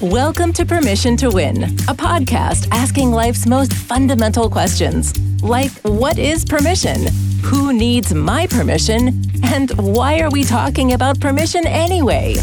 Welcome 0.00 0.52
to 0.52 0.64
Permission 0.64 1.16
to 1.16 1.28
Win, 1.28 1.64
a 1.64 1.94
podcast 1.94 2.68
asking 2.70 3.10
life's 3.10 3.48
most 3.48 3.72
fundamental 3.72 4.48
questions. 4.48 5.12
Like, 5.42 5.72
what 5.82 6.18
is 6.18 6.44
permission? 6.44 7.08
Who 7.42 7.72
needs 7.72 8.14
my 8.14 8.46
permission? 8.46 9.20
And 9.42 9.72
why 9.72 10.20
are 10.20 10.30
we 10.30 10.44
talking 10.44 10.92
about 10.92 11.18
permission 11.18 11.66
anyway? 11.66 12.36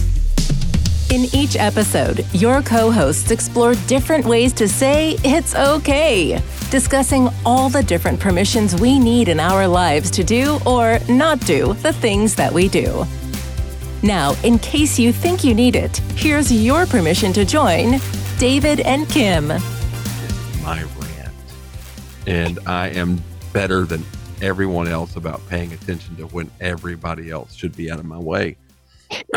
In 1.14 1.34
each 1.34 1.56
episode, 1.56 2.26
your 2.34 2.62
co 2.62 2.92
hosts 2.92 3.32
explore 3.32 3.76
different 3.88 4.26
ways 4.26 4.52
to 4.54 4.68
say 4.68 5.18
it's 5.24 5.56
okay, 5.56 6.42
discussing 6.70 7.30
all 7.46 7.70
the 7.70 7.84
different 7.84 8.20
permissions 8.20 8.82
we 8.82 9.00
need 9.00 9.30
in 9.30 9.40
our 9.40 9.66
lives 9.66 10.12
to 10.12 10.26
do 10.26 10.60
or 10.66 11.00
not 11.08 11.40
do 11.46 11.74
the 11.76 11.94
things 11.94 12.36
that 12.36 12.52
we 12.52 12.68
do. 12.68 13.06
Now, 14.04 14.36
in 14.44 14.60
case 14.60 15.00
you 15.00 15.14
think 15.14 15.46
you 15.46 15.54
need 15.56 15.78
it, 15.78 15.98
here's 16.16 16.52
your 16.52 16.86
permission 16.86 17.32
to 17.34 17.46
join 17.46 18.02
David 18.38 18.82
and 18.82 19.08
Kim. 19.08 19.48
My 20.62 20.84
rant. 21.00 21.34
And 22.28 22.60
I 22.68 22.90
am 22.90 23.24
better 23.54 23.86
than 23.86 24.04
everyone 24.42 24.90
else 24.90 25.16
about 25.16 25.48
paying 25.48 25.72
attention 25.72 26.18
to 26.18 26.28
when 26.28 26.52
everybody 26.60 27.32
else 27.32 27.54
should 27.54 27.78
be 27.78 27.90
out 27.90 28.00
of 28.00 28.06
my 28.06 28.20
way. 28.20 28.58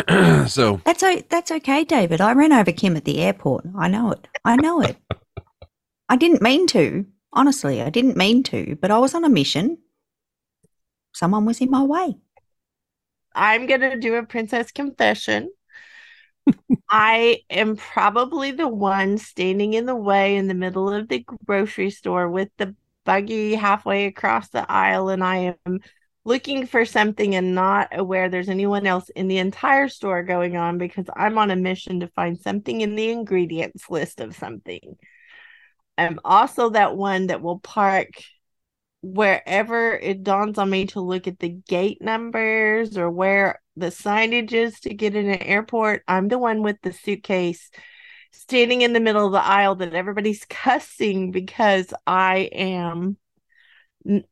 so 0.49 0.81
That's 0.85 1.03
o- 1.05 1.23
that's 1.29 1.53
okay, 1.53 1.85
David. 1.85 2.21
I 2.21 2.33
ran 2.33 2.53
over 2.53 2.73
Kim 2.73 2.97
at 2.97 3.05
the 3.05 3.21
airport. 3.21 3.67
I 3.79 3.87
know 3.87 4.11
it. 4.11 4.27
I 4.45 4.57
know 4.57 4.81
it. 4.81 4.97
I 6.09 6.17
didn't 6.17 6.43
mean 6.43 6.67
to. 6.69 7.07
Honestly, 7.33 7.83
I 7.83 7.91
didn't 7.91 8.17
mean 8.17 8.43
to, 8.45 8.77
but 8.81 8.91
I 8.91 8.99
was 8.99 9.15
on 9.15 9.25
a 9.25 9.29
mission. 9.29 9.79
Someone 11.15 11.45
was 11.45 11.61
in 11.61 11.71
my 11.71 11.83
way. 11.85 12.17
I'm 13.37 13.67
gonna 13.67 13.99
do 13.99 14.15
a 14.15 14.25
princess 14.25 14.73
confession. 14.73 15.51
I 16.89 17.41
am 17.51 17.77
probably 17.77 18.53
the 18.53 18.69
one 18.69 19.19
standing 19.19 19.75
in 19.75 19.87
the 19.87 19.95
way 19.95 20.37
in 20.37 20.49
the 20.49 20.55
middle 20.55 20.93
of 20.93 21.09
the 21.09 21.25
grocery 21.47 21.91
store 21.91 22.29
with 22.29 22.49
the 22.57 22.75
buggy 23.05 23.55
halfway 23.55 24.07
across 24.07 24.49
the 24.49 24.69
aisle, 24.71 25.11
and 25.11 25.23
I 25.23 25.57
am 25.67 25.81
looking 26.25 26.67
for 26.67 26.85
something 26.85 27.35
and 27.35 27.55
not 27.55 27.97
aware 27.97 28.29
there's 28.29 28.49
anyone 28.49 28.87
else 28.87 29.09
in 29.11 29.29
the 29.29 29.39
entire 29.39 29.89
store 29.89 30.23
going 30.23 30.57
on 30.57 30.79
because 30.79 31.07
I'm 31.15 31.39
on 31.39 31.51
a 31.51 31.57
mission 31.57 32.01
to 32.01 32.09
find 32.09 32.39
something 32.39 32.81
in 32.81 32.97
the 32.97 33.11
ingredients 33.11 33.89
list 33.91 34.21
of 34.21 34.35
something. 34.35 34.97
I'm 35.99 36.19
also 36.25 36.71
that 36.71 36.97
one 36.97 37.29
that 37.29 37.43
will 37.43 37.61
park 37.61 38.09
wherever 39.13 39.93
it 39.93 40.23
dawns 40.25 40.59
on 40.59 40.71
me 40.71 40.87
to 40.87 41.01
look 41.01 41.27
at 41.27 41.39
the 41.39 41.49
gate 41.49 42.03
numbers 42.03 42.99
or 42.99 43.11
where 43.11 43.61
the 43.77 43.87
signage 43.87 44.53
is 44.53 44.81
to 44.81 44.95
get 44.95 45.15
in 45.15 45.31
an 45.31 45.43
airport, 45.43 46.03
I'm 46.09 46.29
the 46.29 46.39
one 46.39 46.63
with 46.63 46.77
the 46.83 46.93
suitcase 46.93 47.71
standing 48.33 48.83
in 48.83 48.93
the 48.93 49.01
middle 49.01 49.27
of 49.27 49.33
the 49.33 49.45
aisle 49.45 49.77
that 49.77 49.95
everybody's 49.95 50.45
cussing 50.49 51.31
because 51.31 51.93
I 52.07 52.51
am 52.53 53.17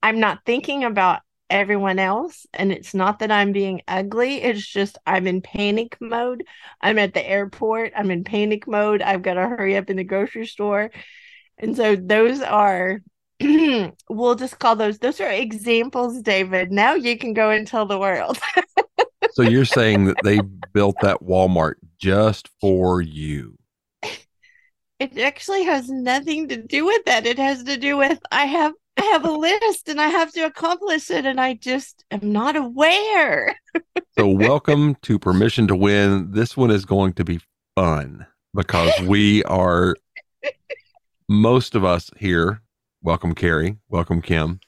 I'm 0.02 0.20
not 0.20 0.44
thinking 0.46 0.84
about 0.84 1.20
everyone 1.50 1.98
else 1.98 2.46
and 2.54 2.72
it's 2.72 2.94
not 2.94 3.18
that 3.18 3.30
I'm 3.30 3.52
being 3.52 3.82
ugly 3.86 4.42
it's 4.42 4.66
just 4.66 4.98
I'm 5.06 5.26
in 5.26 5.42
panic 5.42 5.96
mode. 6.00 6.44
I'm 6.80 6.98
at 6.98 7.14
the 7.14 7.26
airport 7.26 7.92
I'm 7.96 8.10
in 8.10 8.24
panic 8.24 8.66
mode 8.66 9.02
I've 9.02 9.22
got 9.22 9.34
to 9.34 9.42
hurry 9.48 9.76
up 9.76 9.90
in 9.90 9.96
the 9.96 10.04
grocery 10.04 10.46
store. 10.46 10.90
And 11.58 11.76
so 11.76 11.96
those 11.96 12.40
are 12.40 13.00
we'll 14.08 14.34
just 14.34 14.58
call 14.58 14.76
those 14.76 14.98
those 14.98 15.20
are 15.20 15.30
examples 15.30 16.22
david 16.22 16.70
now 16.70 16.94
you 16.94 17.18
can 17.18 17.34
go 17.34 17.50
and 17.50 17.66
tell 17.66 17.86
the 17.86 17.98
world 17.98 18.38
so 19.32 19.42
you're 19.42 19.64
saying 19.64 20.04
that 20.04 20.16
they 20.22 20.40
built 20.72 20.96
that 21.02 21.20
Walmart 21.22 21.74
just 21.98 22.48
for 22.60 23.00
you. 23.00 23.56
it 25.00 25.18
actually 25.18 25.64
has 25.64 25.88
nothing 25.88 26.48
to 26.48 26.56
do 26.56 26.86
with 26.86 27.04
that 27.06 27.26
it 27.26 27.38
has 27.38 27.64
to 27.64 27.76
do 27.76 27.96
with 27.96 28.20
i 28.30 28.44
have 28.44 28.72
i 28.98 29.02
have 29.06 29.24
a 29.24 29.32
list 29.32 29.88
and 29.88 30.00
i 30.00 30.08
have 30.08 30.30
to 30.32 30.42
accomplish 30.42 31.10
it 31.10 31.26
and 31.26 31.40
i 31.40 31.54
just 31.54 32.04
am 32.10 32.32
not 32.32 32.54
aware 32.54 33.56
So 34.16 34.28
welcome 34.28 34.94
to 35.02 35.18
Permission 35.18 35.66
to 35.66 35.74
Win. 35.76 36.30
This 36.30 36.56
one 36.56 36.70
is 36.70 36.84
going 36.84 37.14
to 37.14 37.24
be 37.24 37.40
fun 37.74 38.26
because 38.54 38.92
we 39.00 39.42
are 39.44 39.96
most 41.28 41.74
of 41.74 41.84
us 41.84 42.10
here, 42.16 42.62
welcome 43.04 43.34
Kerry, 43.34 43.76
welcome 43.90 44.22
Kim, 44.22 44.60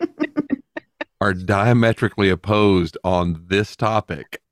are 1.22 1.32
diametrically 1.32 2.28
opposed 2.28 2.98
on 3.02 3.46
this 3.48 3.74
topic 3.74 4.42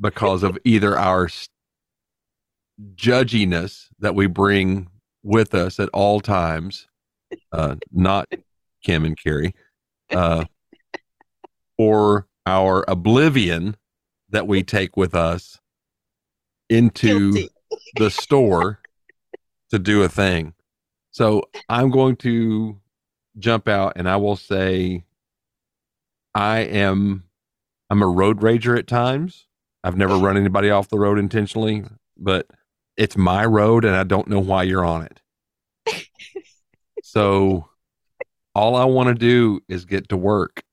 because 0.00 0.42
of 0.42 0.56
either 0.64 0.96
our 0.96 1.28
judginess 2.94 3.88
that 3.98 4.14
we 4.14 4.26
bring 4.26 4.88
with 5.22 5.54
us 5.54 5.78
at 5.78 5.90
all 5.90 6.20
times, 6.20 6.88
uh, 7.52 7.76
not 7.92 8.26
Kim 8.82 9.04
and 9.04 9.18
Kerry, 9.22 9.54
uh, 10.10 10.46
or 11.76 12.26
our 12.46 12.86
oblivion 12.88 13.76
that 14.30 14.46
we 14.46 14.62
take 14.62 14.96
with 14.96 15.14
us 15.14 15.60
into 16.70 17.32
Guilty. 17.34 17.50
the 17.96 18.10
store 18.10 18.80
to 19.70 19.78
do 19.78 20.02
a 20.02 20.08
thing. 20.08 20.54
So 21.16 21.44
I'm 21.70 21.90
going 21.90 22.16
to 22.16 22.78
jump 23.38 23.68
out 23.68 23.94
and 23.96 24.06
I 24.06 24.16
will 24.16 24.36
say 24.36 25.06
I 26.34 26.58
am 26.58 27.24
I'm 27.88 28.02
a 28.02 28.06
road 28.06 28.40
rager 28.40 28.78
at 28.78 28.86
times. 28.86 29.46
I've 29.82 29.96
never 29.96 30.18
run 30.18 30.36
anybody 30.36 30.68
off 30.68 30.90
the 30.90 30.98
road 30.98 31.18
intentionally, 31.18 31.84
but 32.18 32.46
it's 32.98 33.16
my 33.16 33.46
road 33.46 33.86
and 33.86 33.96
I 33.96 34.04
don't 34.04 34.28
know 34.28 34.40
why 34.40 34.64
you're 34.64 34.84
on 34.84 35.04
it. 35.04 35.22
So 37.02 37.66
all 38.54 38.76
I 38.76 38.84
want 38.84 39.08
to 39.08 39.14
do 39.14 39.60
is 39.70 39.86
get 39.86 40.10
to 40.10 40.18
work. 40.18 40.64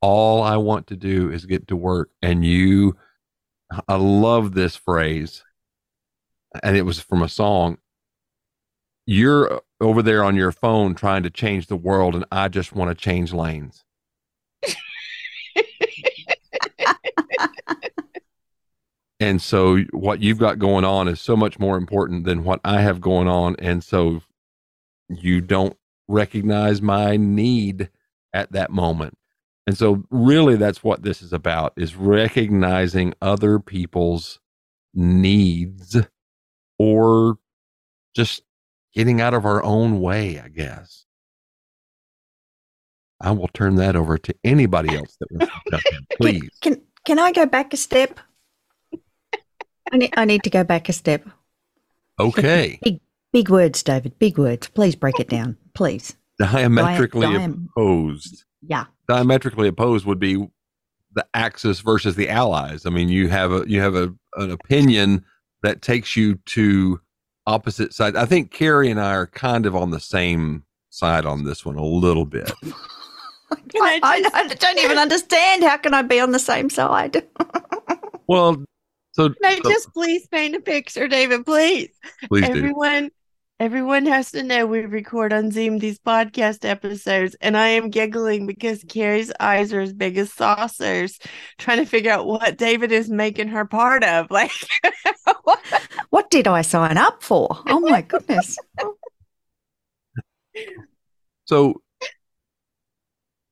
All 0.00 0.40
I 0.40 0.56
want 0.56 0.86
to 0.86 0.96
do 0.96 1.32
is 1.32 1.46
get 1.46 1.66
to 1.66 1.74
work. 1.74 2.10
And 2.22 2.44
you, 2.44 2.96
I 3.88 3.96
love 3.96 4.54
this 4.54 4.76
phrase. 4.76 5.42
And 6.62 6.76
it 6.76 6.82
was 6.82 7.00
from 7.00 7.22
a 7.22 7.28
song. 7.28 7.78
You're 9.06 9.60
over 9.80 10.02
there 10.02 10.24
on 10.24 10.36
your 10.36 10.52
phone 10.52 10.94
trying 10.94 11.22
to 11.24 11.30
change 11.30 11.66
the 11.66 11.76
world, 11.76 12.14
and 12.14 12.24
I 12.32 12.48
just 12.48 12.72
want 12.72 12.90
to 12.90 12.94
change 12.94 13.32
lanes. 13.32 13.84
And 19.20 19.40
so 19.40 19.78
what 19.92 20.20
you've 20.20 20.38
got 20.38 20.58
going 20.58 20.84
on 20.84 21.08
is 21.08 21.18
so 21.18 21.34
much 21.34 21.58
more 21.58 21.78
important 21.78 22.24
than 22.24 22.44
what 22.44 22.60
I 22.62 22.82
have 22.82 23.00
going 23.00 23.26
on. 23.26 23.56
And 23.58 23.82
so 23.82 24.20
you 25.08 25.40
don't 25.40 25.78
recognize 26.08 26.82
my 26.82 27.16
need 27.16 27.88
at 28.34 28.52
that 28.52 28.70
moment. 28.70 29.16
And 29.66 29.78
so 29.78 30.04
really 30.10 30.56
that's 30.56 30.84
what 30.84 31.04
this 31.04 31.22
is 31.22 31.32
about 31.32 31.72
is 31.76 31.96
recognizing 31.96 33.14
other 33.22 33.58
people's 33.58 34.40
needs 34.92 35.96
or 36.78 37.38
just 38.14 38.42
getting 38.94 39.20
out 39.20 39.34
of 39.34 39.44
our 39.44 39.62
own 39.62 40.00
way, 40.00 40.40
I 40.40 40.48
guess. 40.48 41.04
I 43.20 43.30
will 43.30 43.48
turn 43.48 43.76
that 43.76 43.96
over 43.96 44.18
to 44.18 44.34
anybody 44.44 44.94
else 44.96 45.16
that 45.20 45.30
wants 45.32 45.52
to 45.52 45.70
jump 45.70 45.84
in. 45.92 46.16
Please. 46.16 46.50
Can 46.60 46.80
can 47.06 47.18
I 47.18 47.32
go 47.32 47.46
back 47.46 47.72
a 47.72 47.76
step? 47.76 48.18
I 49.92 49.96
need 49.96 50.14
I 50.16 50.24
need 50.24 50.42
to 50.44 50.50
go 50.50 50.64
back 50.64 50.88
a 50.88 50.92
step. 50.92 51.26
Okay. 52.18 52.78
Big 52.84 53.00
big 53.32 53.48
words, 53.50 53.82
David. 53.82 54.18
Big 54.18 54.38
words. 54.38 54.68
Please 54.68 54.94
break 54.94 55.18
it 55.20 55.28
down. 55.28 55.56
Please. 55.74 56.14
Diametrically 56.38 57.26
Diam- 57.26 57.68
opposed. 57.76 58.44
Yeah. 58.66 58.86
diametrically 59.08 59.68
opposed 59.68 60.06
would 60.06 60.18
be 60.18 60.36
the 61.14 61.26
axis 61.34 61.80
versus 61.80 62.16
the 62.16 62.28
allies. 62.28 62.86
I 62.86 62.90
mean, 62.90 63.08
you 63.08 63.28
have 63.28 63.52
a 63.52 63.64
you 63.68 63.80
have 63.80 63.94
a 63.94 64.14
an 64.36 64.50
opinion 64.50 65.24
that 65.62 65.82
takes 65.82 66.16
you 66.16 66.36
to 66.46 67.00
opposite 67.46 67.92
sides. 67.92 68.16
I 68.16 68.26
think 68.26 68.50
Kerry 68.50 68.90
and 68.90 69.00
I 69.00 69.14
are 69.14 69.26
kind 69.26 69.66
of 69.66 69.76
on 69.76 69.90
the 69.90 70.00
same 70.00 70.64
side 70.90 71.26
on 71.26 71.44
this 71.44 71.64
one 71.64 71.76
a 71.76 71.84
little 71.84 72.24
bit. 72.24 72.50
I 73.76 74.00
I, 74.02 74.20
just- 74.22 74.34
I, 74.34 74.40
I 74.40 74.48
don't 74.48 74.78
even 74.78 74.98
understand. 74.98 75.62
How 75.62 75.76
can 75.76 75.94
I 75.94 76.02
be 76.02 76.20
on 76.20 76.32
the 76.32 76.38
same 76.38 76.70
side? 76.70 77.26
Well, 78.26 78.64
so, 79.12 79.28
Can 79.28 79.36
I 79.44 79.60
so 79.62 79.70
just 79.70 79.92
please 79.92 80.26
paint 80.28 80.56
a 80.56 80.60
picture, 80.60 81.06
David, 81.06 81.44
please? 81.44 81.90
please 82.28 82.48
do. 82.48 82.74
Everyone 83.64 83.94
everyone 83.94 84.12
has 84.12 84.32
to 84.32 84.42
know 84.42 84.66
we 84.66 84.80
record 84.80 85.32
on 85.32 85.50
Zoom 85.50 85.78
these 85.78 85.98
podcast 85.98 86.68
episodes, 86.68 87.34
and 87.40 87.56
I 87.56 87.68
am 87.68 87.90
giggling 87.90 88.44
because 88.46 88.84
Kerry's 88.88 89.32
eyes 89.40 89.72
are 89.72 89.80
as 89.80 89.92
big 89.92 90.18
as 90.18 90.32
saucers, 90.32 91.18
trying 91.58 91.78
to 91.78 91.86
figure 91.86 92.10
out 92.10 92.26
what 92.26 92.58
David 92.58 92.92
is 92.92 93.08
making 93.08 93.48
her 93.48 93.64
part 93.64 94.04
of. 94.04 94.26
Like 94.34 94.50
What 96.10 96.30
did 96.30 96.48
I 96.48 96.62
sign 96.62 96.98
up 96.98 97.22
for? 97.22 97.58
Oh 97.68 97.80
my 97.80 98.02
goodness. 98.02 98.58
So, 101.44 101.80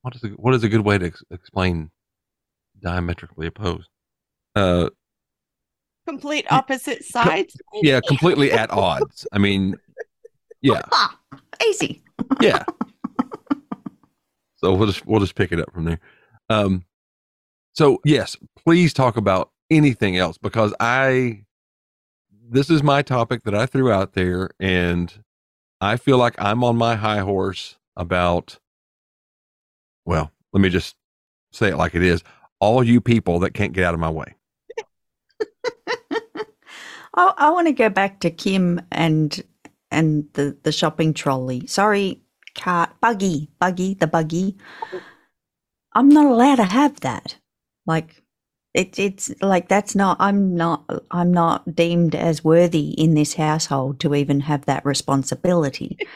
what 0.02 0.16
is 0.16 0.24
a, 0.24 0.28
what 0.28 0.54
is 0.54 0.64
a 0.64 0.68
good 0.68 0.84
way 0.84 0.98
to 0.98 1.06
ex- 1.06 1.22
explain 1.30 1.90
diametrically 2.82 3.46
opposed? 3.46 3.88
Uh, 4.56 4.90
complete 6.06 6.46
opposite 6.50 7.04
sides. 7.04 7.56
Yeah, 7.82 8.00
completely 8.06 8.52
at 8.52 8.70
odds. 8.70 9.26
I 9.32 9.38
mean, 9.38 9.76
yeah, 10.60 10.82
Ah, 10.92 11.18
easy. 11.66 12.02
yeah. 12.40 12.64
So 14.56 14.72
we'll 14.74 14.86
just 14.86 15.04
we'll 15.06 15.18
just 15.18 15.34
pick 15.34 15.50
it 15.50 15.58
up 15.58 15.72
from 15.72 15.86
there. 15.86 15.98
Um, 16.48 16.84
so 17.72 18.00
yes, 18.04 18.36
please 18.64 18.92
talk 18.92 19.16
about 19.16 19.50
anything 19.70 20.16
else 20.16 20.38
because 20.38 20.72
I 20.78 21.42
this 22.48 22.70
is 22.70 22.80
my 22.80 23.02
topic 23.02 23.42
that 23.42 23.56
I 23.56 23.66
threw 23.66 23.90
out 23.90 24.12
there, 24.12 24.50
and 24.60 25.12
I 25.80 25.96
feel 25.96 26.16
like 26.16 26.40
I'm 26.40 26.62
on 26.62 26.76
my 26.76 26.94
high 26.94 27.18
horse 27.18 27.76
about. 27.96 28.60
Well, 30.04 30.30
let 30.52 30.60
me 30.60 30.68
just 30.68 30.94
say 31.50 31.70
it 31.70 31.76
like 31.76 31.96
it 31.96 32.02
is. 32.02 32.22
All 32.60 32.84
you 32.84 33.00
people 33.00 33.40
that 33.40 33.54
can't 33.54 33.72
get 33.72 33.82
out 33.84 33.94
of 33.94 34.00
my 34.00 34.10
way. 34.10 34.36
I, 37.14 37.32
I 37.36 37.50
want 37.50 37.66
to 37.68 37.72
go 37.72 37.88
back 37.88 38.20
to 38.20 38.30
Kim 38.30 38.80
and 38.90 39.42
and 39.90 40.28
the 40.34 40.56
the 40.62 40.72
shopping 40.72 41.14
trolley. 41.14 41.66
Sorry, 41.66 42.22
cart 42.54 42.90
buggy, 43.00 43.50
buggy, 43.58 43.94
the 43.94 44.06
buggy. 44.06 44.56
I'm 45.94 46.08
not 46.08 46.26
allowed 46.26 46.56
to 46.56 46.64
have 46.64 47.00
that. 47.00 47.36
Like 47.86 48.22
it, 48.74 48.98
it's 48.98 49.32
like 49.42 49.68
that's 49.68 49.94
not. 49.94 50.16
I'm 50.20 50.54
not. 50.54 50.84
I'm 51.10 51.32
not 51.32 51.74
deemed 51.74 52.14
as 52.14 52.42
worthy 52.42 52.90
in 52.90 53.14
this 53.14 53.34
household 53.34 54.00
to 54.00 54.14
even 54.14 54.40
have 54.40 54.64
that 54.66 54.84
responsibility 54.84 55.98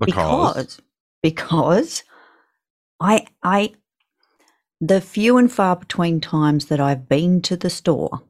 Because, 0.00 0.54
because 0.54 0.80
because 1.22 2.02
I 3.00 3.26
I 3.42 3.74
the 4.80 5.00
few 5.00 5.38
and 5.38 5.50
far 5.50 5.76
between 5.76 6.20
times 6.20 6.66
that 6.66 6.80
I've 6.80 7.08
been 7.08 7.40
to 7.42 7.56
the 7.56 7.70
store, 7.70 8.22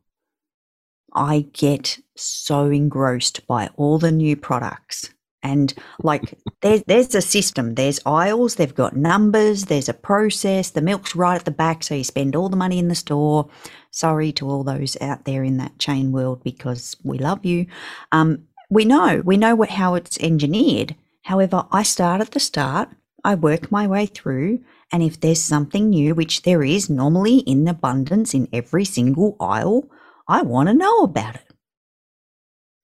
I 1.14 1.46
get 1.52 1.98
so 2.16 2.66
engrossed 2.66 3.46
by 3.46 3.70
all 3.76 3.98
the 3.98 4.12
new 4.12 4.36
products. 4.36 5.10
And 5.42 5.74
like 6.02 6.34
there's 6.62 6.82
there's 6.84 7.14
a 7.14 7.22
system, 7.22 7.74
there's 7.74 8.00
aisles, 8.06 8.56
they've 8.56 8.74
got 8.74 8.96
numbers, 8.96 9.66
there's 9.66 9.88
a 9.88 9.94
process, 9.94 10.70
the 10.70 10.80
milk's 10.80 11.14
right 11.14 11.36
at 11.36 11.44
the 11.44 11.50
back, 11.50 11.84
so 11.84 11.94
you 11.94 12.04
spend 12.04 12.34
all 12.34 12.48
the 12.48 12.56
money 12.56 12.78
in 12.78 12.88
the 12.88 12.94
store. 12.94 13.48
Sorry 13.90 14.32
to 14.32 14.48
all 14.48 14.64
those 14.64 14.96
out 15.00 15.24
there 15.24 15.44
in 15.44 15.58
that 15.58 15.78
chain 15.78 16.10
world 16.12 16.42
because 16.42 16.96
we 17.04 17.18
love 17.18 17.44
you. 17.44 17.66
Um, 18.10 18.48
we 18.70 18.84
know, 18.84 19.22
we 19.24 19.36
know 19.36 19.54
what 19.54 19.70
how 19.70 19.94
it's 19.94 20.18
engineered. 20.18 20.96
However, 21.22 21.66
I 21.70 21.84
start 21.84 22.20
at 22.20 22.32
the 22.32 22.40
start, 22.40 22.88
I 23.22 23.34
work 23.34 23.70
my 23.70 23.86
way 23.86 24.06
through, 24.06 24.60
and 24.92 25.02
if 25.02 25.20
there's 25.20 25.42
something 25.42 25.90
new, 25.90 26.14
which 26.14 26.42
there 26.42 26.62
is 26.62 26.90
normally 26.90 27.38
in 27.38 27.66
abundance 27.68 28.34
in 28.34 28.48
every 28.52 28.84
single 28.84 29.36
aisle, 29.40 29.88
I 30.26 30.42
want 30.42 30.68
to 30.68 30.74
know 30.74 31.02
about 31.02 31.36
it. 31.36 31.52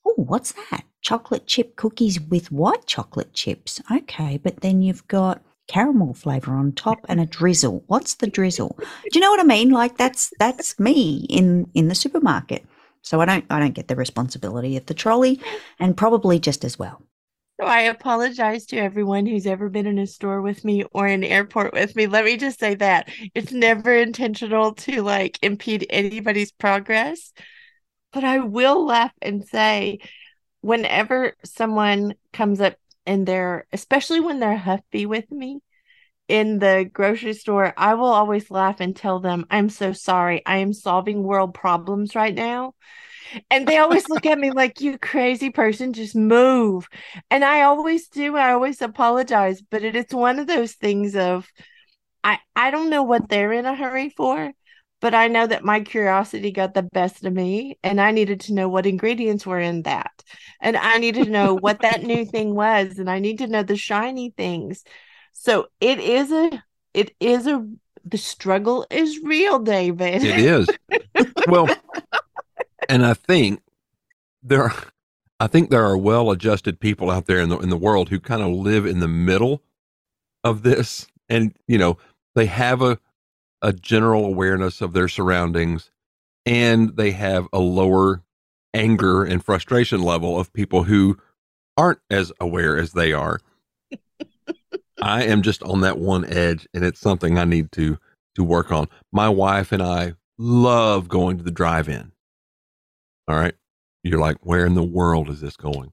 Oh, 0.06 0.14
what's 0.16 0.52
that? 0.52 0.84
Chocolate 1.00 1.46
chip 1.46 1.76
cookies 1.76 2.20
with 2.20 2.52
white 2.52 2.86
chocolate 2.86 3.32
chips. 3.32 3.80
Okay, 3.90 4.38
but 4.38 4.60
then 4.60 4.82
you've 4.82 5.06
got 5.08 5.42
caramel 5.66 6.12
flavor 6.12 6.52
on 6.52 6.72
top 6.72 6.98
and 7.08 7.20
a 7.20 7.26
drizzle. 7.26 7.84
What's 7.86 8.14
the 8.14 8.26
drizzle? 8.26 8.76
Do 8.78 9.10
you 9.14 9.20
know 9.20 9.30
what 9.30 9.40
I 9.40 9.44
mean? 9.44 9.70
Like 9.70 9.96
that's 9.96 10.32
that's 10.38 10.78
me 10.78 11.26
in 11.30 11.70
in 11.74 11.88
the 11.88 11.94
supermarket. 11.94 12.66
So 13.02 13.20
I 13.20 13.24
don't 13.24 13.44
I 13.48 13.58
don't 13.58 13.74
get 13.74 13.88
the 13.88 13.96
responsibility 13.96 14.76
of 14.76 14.86
the 14.86 14.94
trolley 14.94 15.40
and 15.78 15.96
probably 15.96 16.38
just 16.38 16.64
as 16.64 16.78
well. 16.78 17.02
So 17.60 17.66
I 17.66 17.82
apologize 17.82 18.64
to 18.66 18.78
everyone 18.78 19.26
who's 19.26 19.46
ever 19.46 19.68
been 19.68 19.86
in 19.86 19.98
a 19.98 20.06
store 20.06 20.40
with 20.40 20.64
me 20.64 20.84
or 20.94 21.06
an 21.06 21.22
airport 21.22 21.74
with 21.74 21.94
me. 21.94 22.06
Let 22.06 22.24
me 22.24 22.38
just 22.38 22.58
say 22.58 22.74
that 22.76 23.10
it's 23.34 23.52
never 23.52 23.94
intentional 23.94 24.72
to 24.76 25.02
like 25.02 25.38
impede 25.42 25.86
anybody's 25.90 26.52
progress. 26.52 27.34
But 28.14 28.24
I 28.24 28.38
will 28.38 28.86
laugh 28.86 29.12
and 29.20 29.46
say, 29.46 29.98
whenever 30.62 31.34
someone 31.44 32.14
comes 32.32 32.62
up 32.62 32.76
and 33.04 33.26
they're, 33.26 33.66
especially 33.74 34.20
when 34.20 34.40
they're 34.40 34.56
huffy 34.56 35.04
with 35.04 35.30
me 35.30 35.60
in 36.28 36.60
the 36.60 36.88
grocery 36.90 37.34
store, 37.34 37.74
I 37.76 37.92
will 37.92 38.06
always 38.06 38.50
laugh 38.50 38.80
and 38.80 38.96
tell 38.96 39.20
them, 39.20 39.44
I'm 39.50 39.68
so 39.68 39.92
sorry. 39.92 40.40
I 40.46 40.58
am 40.58 40.72
solving 40.72 41.22
world 41.22 41.52
problems 41.52 42.14
right 42.14 42.34
now. 42.34 42.72
And 43.50 43.66
they 43.66 43.78
always 43.78 44.08
look 44.08 44.26
at 44.26 44.38
me 44.38 44.50
like, 44.50 44.80
you 44.80 44.98
crazy 44.98 45.50
person, 45.50 45.92
just 45.92 46.16
move. 46.16 46.88
And 47.30 47.44
I 47.44 47.62
always 47.62 48.08
do. 48.08 48.36
I 48.36 48.52
always 48.52 48.80
apologize. 48.82 49.62
But 49.62 49.82
it 49.82 49.96
is 49.96 50.06
one 50.10 50.38
of 50.38 50.46
those 50.46 50.72
things 50.72 51.16
of, 51.16 51.48
I, 52.24 52.38
I 52.54 52.70
don't 52.70 52.90
know 52.90 53.02
what 53.02 53.28
they're 53.28 53.52
in 53.52 53.66
a 53.66 53.74
hurry 53.74 54.10
for, 54.10 54.52
but 55.00 55.14
I 55.14 55.28
know 55.28 55.46
that 55.46 55.64
my 55.64 55.80
curiosity 55.80 56.50
got 56.50 56.74
the 56.74 56.82
best 56.82 57.24
of 57.24 57.32
me. 57.32 57.78
And 57.82 58.00
I 58.00 58.10
needed 58.10 58.40
to 58.42 58.54
know 58.54 58.68
what 58.68 58.86
ingredients 58.86 59.46
were 59.46 59.60
in 59.60 59.82
that. 59.82 60.12
And 60.60 60.76
I 60.76 60.98
needed 60.98 61.24
to 61.24 61.30
know 61.30 61.54
what 61.54 61.80
that 61.82 62.02
new 62.04 62.24
thing 62.24 62.54
was. 62.54 62.98
And 62.98 63.10
I 63.10 63.18
need 63.18 63.38
to 63.38 63.46
know 63.46 63.62
the 63.62 63.76
shiny 63.76 64.30
things. 64.30 64.84
So 65.32 65.68
it 65.80 66.00
is 66.00 66.32
a, 66.32 66.62
it 66.92 67.14
is 67.20 67.46
a, 67.46 67.66
the 68.04 68.18
struggle 68.18 68.86
is 68.90 69.20
real, 69.22 69.58
David. 69.58 70.24
it 70.24 70.38
is. 70.38 70.68
well, 71.48 71.68
and 72.90 73.06
I 73.06 73.14
think 73.14 73.62
there 74.42 74.64
are, 74.64 74.74
I 75.38 75.46
think 75.46 75.70
there 75.70 75.84
are 75.84 75.96
well-adjusted 75.96 76.80
people 76.80 77.10
out 77.10 77.26
there 77.26 77.40
in 77.40 77.48
the 77.48 77.58
in 77.58 77.70
the 77.70 77.76
world 77.76 78.08
who 78.08 78.18
kind 78.18 78.42
of 78.42 78.50
live 78.50 78.84
in 78.84 78.98
the 78.98 79.08
middle 79.08 79.62
of 80.42 80.62
this 80.62 81.06
and 81.28 81.54
you 81.68 81.78
know, 81.78 81.96
they 82.34 82.46
have 82.46 82.82
a 82.82 82.98
a 83.62 83.72
general 83.72 84.24
awareness 84.24 84.80
of 84.80 84.92
their 84.92 85.08
surroundings 85.08 85.90
and 86.44 86.96
they 86.96 87.12
have 87.12 87.46
a 87.52 87.60
lower 87.60 88.22
anger 88.74 89.24
and 89.24 89.44
frustration 89.44 90.02
level 90.02 90.38
of 90.38 90.52
people 90.52 90.84
who 90.84 91.16
aren't 91.76 92.00
as 92.10 92.32
aware 92.40 92.76
as 92.76 92.92
they 92.92 93.12
are. 93.12 93.38
I 95.02 95.24
am 95.24 95.42
just 95.42 95.62
on 95.62 95.82
that 95.82 95.98
one 95.98 96.24
edge 96.24 96.66
and 96.74 96.84
it's 96.84 97.00
something 97.00 97.38
I 97.38 97.44
need 97.44 97.70
to 97.72 97.98
to 98.34 98.44
work 98.44 98.72
on. 98.72 98.88
My 99.12 99.28
wife 99.28 99.70
and 99.70 99.82
I 99.82 100.14
love 100.38 101.08
going 101.08 101.36
to 101.38 101.44
the 101.44 101.50
drive-in. 101.50 102.12
All 103.30 103.36
right. 103.36 103.54
You're 104.02 104.18
like, 104.18 104.38
where 104.42 104.66
in 104.66 104.74
the 104.74 104.82
world 104.82 105.28
is 105.28 105.40
this 105.40 105.56
going? 105.56 105.92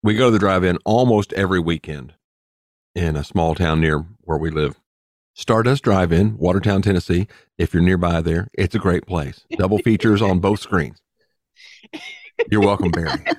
We 0.00 0.14
go 0.14 0.26
to 0.26 0.30
the 0.30 0.38
drive-in 0.38 0.78
almost 0.84 1.32
every 1.32 1.58
weekend 1.58 2.14
in 2.94 3.16
a 3.16 3.24
small 3.24 3.56
town 3.56 3.80
near 3.80 4.06
where 4.20 4.38
we 4.38 4.50
live. 4.50 4.78
Stardust 5.34 5.82
Drive-In, 5.82 6.38
Watertown, 6.38 6.82
Tennessee. 6.82 7.26
If 7.58 7.74
you're 7.74 7.82
nearby 7.82 8.20
there, 8.20 8.46
it's 8.54 8.76
a 8.76 8.78
great 8.78 9.06
place. 9.06 9.44
Double 9.58 9.78
features 9.78 10.22
on 10.22 10.38
both 10.38 10.60
screens. 10.60 11.02
You're 12.48 12.60
welcome, 12.60 12.92
Barry. 12.92 13.24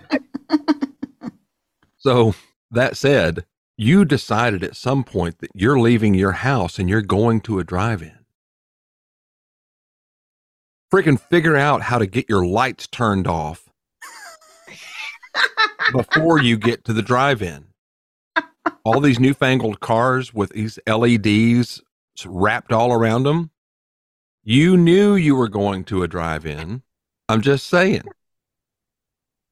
So 2.00 2.36
that 2.72 2.96
said, 2.96 3.46
you 3.76 4.06
decided 4.06 4.64
at 4.64 4.78
some 4.78 5.04
point 5.04 5.40
that 5.40 5.50
you're 5.54 5.80
leaving 5.80 6.14
your 6.14 6.34
house 6.34 6.80
and 6.80 6.88
you're 6.90 7.02
going 7.02 7.42
to 7.42 7.60
a 7.60 7.66
drive-in. 7.66 8.17
Freaking 10.92 11.20
figure 11.20 11.58
out 11.58 11.82
how 11.82 11.98
to 11.98 12.06
get 12.06 12.30
your 12.30 12.46
lights 12.46 12.88
turned 12.88 13.28
off 13.28 13.68
before 15.92 16.42
you 16.42 16.58
get 16.58 16.86
to 16.86 16.94
the 16.94 17.02
drive-in. 17.02 17.66
All 18.86 19.02
these 19.02 19.20
newfangled 19.20 19.82
cars 19.82 20.34
with 20.34 20.52
these 20.52 20.80
LEDs 20.88 21.82
wrapped 22.26 22.72
all 22.72 22.94
around 22.94 23.24
them. 23.24 23.52
You 24.44 24.78
knew 24.78 25.16
you 25.16 25.36
were 25.36 25.50
going 25.50 25.84
to 25.86 26.04
a 26.04 26.08
drive-in. 26.08 26.84
I'm 27.28 27.42
just 27.42 27.68
saying. 27.68 28.04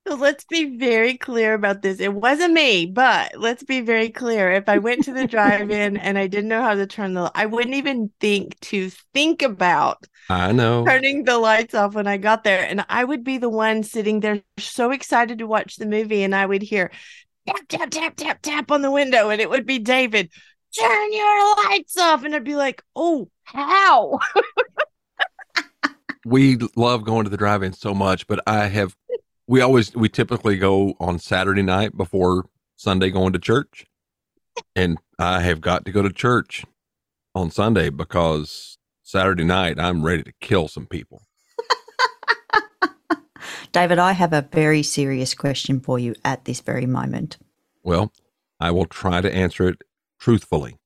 So 0.08 0.16
let's 0.16 0.46
be 0.46 0.78
very 0.78 1.18
clear 1.18 1.56
about 1.56 1.82
this. 1.82 2.00
It 2.00 2.14
wasn't 2.14 2.54
me, 2.54 2.86
but 2.86 3.40
let's 3.40 3.64
be 3.64 3.82
very 3.82 4.10
clear. 4.10 4.52
If 4.52 4.70
I 4.70 4.78
went 4.78 5.04
to 5.06 5.14
the 5.14 5.26
drive-in 5.26 5.98
and 6.06 6.18
I 6.18 6.28
didn't 6.28 6.50
know 6.50 6.62
how 6.62 6.76
to 6.76 6.86
turn 6.86 7.16
the 7.16 7.32
I 7.34 7.48
wouldn't 7.48 7.76
even 7.76 8.12
think 8.20 8.60
to 8.62 8.92
think 9.14 9.42
about 9.42 10.06
I 10.30 10.52
know. 10.52 10.86
turning 10.86 11.24
the 11.24 11.40
lights 11.40 11.74
off 11.74 11.96
when 11.96 12.06
I 12.06 12.18
got 12.18 12.44
there. 12.44 12.64
And 12.64 12.86
I 12.88 13.04
would 13.04 13.24
be 13.24 13.40
the 13.40 13.50
one 13.50 13.82
sitting 13.82 14.20
there 14.20 14.44
so 14.60 14.92
excited 14.92 15.40
to 15.40 15.48
watch 15.48 15.78
the 15.78 15.88
movie 15.88 16.24
and 16.24 16.36
I 16.36 16.46
would 16.46 16.62
hear 16.62 16.92
tap 17.48 17.68
tap 17.68 17.90
tap 17.90 18.16
tap 18.16 18.42
tap 18.44 18.72
on 18.72 18.84
the 18.84 18.92
window 18.92 19.30
and 19.30 19.42
it 19.42 19.50
would 19.50 19.66
be 19.66 19.80
David, 19.80 20.30
turn 20.80 21.14
your 21.14 21.56
lights 21.66 21.98
off. 21.98 22.24
And 22.24 22.36
I'd 22.36 22.44
be 22.44 22.56
like, 22.56 22.84
oh, 22.96 23.28
how? 23.44 24.20
we 26.26 26.60
love 26.76 27.06
going 27.06 27.24
to 27.24 27.30
the 27.32 27.38
drive-in 27.38 27.74
so 27.74 27.96
much, 27.96 28.28
but 28.28 28.40
I 28.46 28.68
have 28.68 28.96
we 29.48 29.62
always 29.62 29.96
we 29.96 30.10
typically 30.10 30.58
go 30.58 30.96
on 31.00 31.20
Saturday 31.20 31.62
night 31.62 31.96
before 31.96 32.46
Sunday 32.76 33.10
going 33.10 33.34
to 33.34 33.40
church. 33.40 33.86
And 34.76 34.98
I 35.20 35.42
have 35.42 35.62
got 35.62 35.86
to 35.86 35.92
go 35.92 36.02
to 36.02 36.12
church 36.12 36.66
on 37.34 37.52
Sunday 37.52 37.90
because 37.90 38.78
Saturday 39.04 39.44
night 39.44 39.80
I'm 39.80 40.04
ready 40.04 40.24
to 40.24 40.34
kill 40.42 40.68
some 40.68 40.88
people. 40.88 41.22
David, 43.72 44.00
I 44.00 44.14
have 44.14 44.34
a 44.34 44.48
very 44.52 44.84
serious 44.84 45.34
question 45.34 45.80
for 45.80 46.00
you 46.00 46.16
at 46.24 46.46
this 46.46 46.62
very 46.62 46.86
moment. 46.86 47.38
Well, 47.84 48.12
I 48.60 48.72
will 48.72 48.86
try 48.86 49.22
to 49.22 49.34
answer 49.34 49.68
it 49.68 49.82
truthfully. 50.20 50.78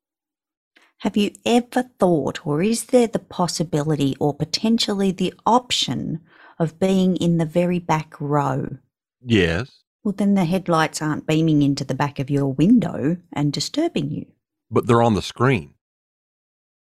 Have 1.04 1.16
you 1.16 1.32
ever 1.46 1.84
thought, 1.98 2.46
or 2.46 2.62
is 2.62 2.86
there 2.86 3.08
the 3.08 3.20
possibility 3.20 4.18
or 4.20 4.34
potentially 4.34 5.12
the 5.12 5.34
option 5.46 6.20
of 6.60 6.80
being 6.80 7.16
in 7.18 7.38
the 7.38 7.46
very 7.46 7.80
back 7.80 8.20
row. 8.20 8.78
Yes, 9.24 9.82
Well, 10.04 10.14
then 10.18 10.34
the 10.36 10.46
headlights 10.46 11.02
aren't 11.02 11.28
beaming 11.28 11.62
into 11.62 11.84
the 11.84 11.94
back 11.96 12.20
of 12.20 12.30
your 12.30 12.48
window 12.48 13.18
and 13.34 13.52
disturbing 13.54 14.12
you. 14.12 14.26
but 14.72 14.86
they're 14.88 15.02
on 15.02 15.16
the 15.16 15.22
screen. 15.22 15.74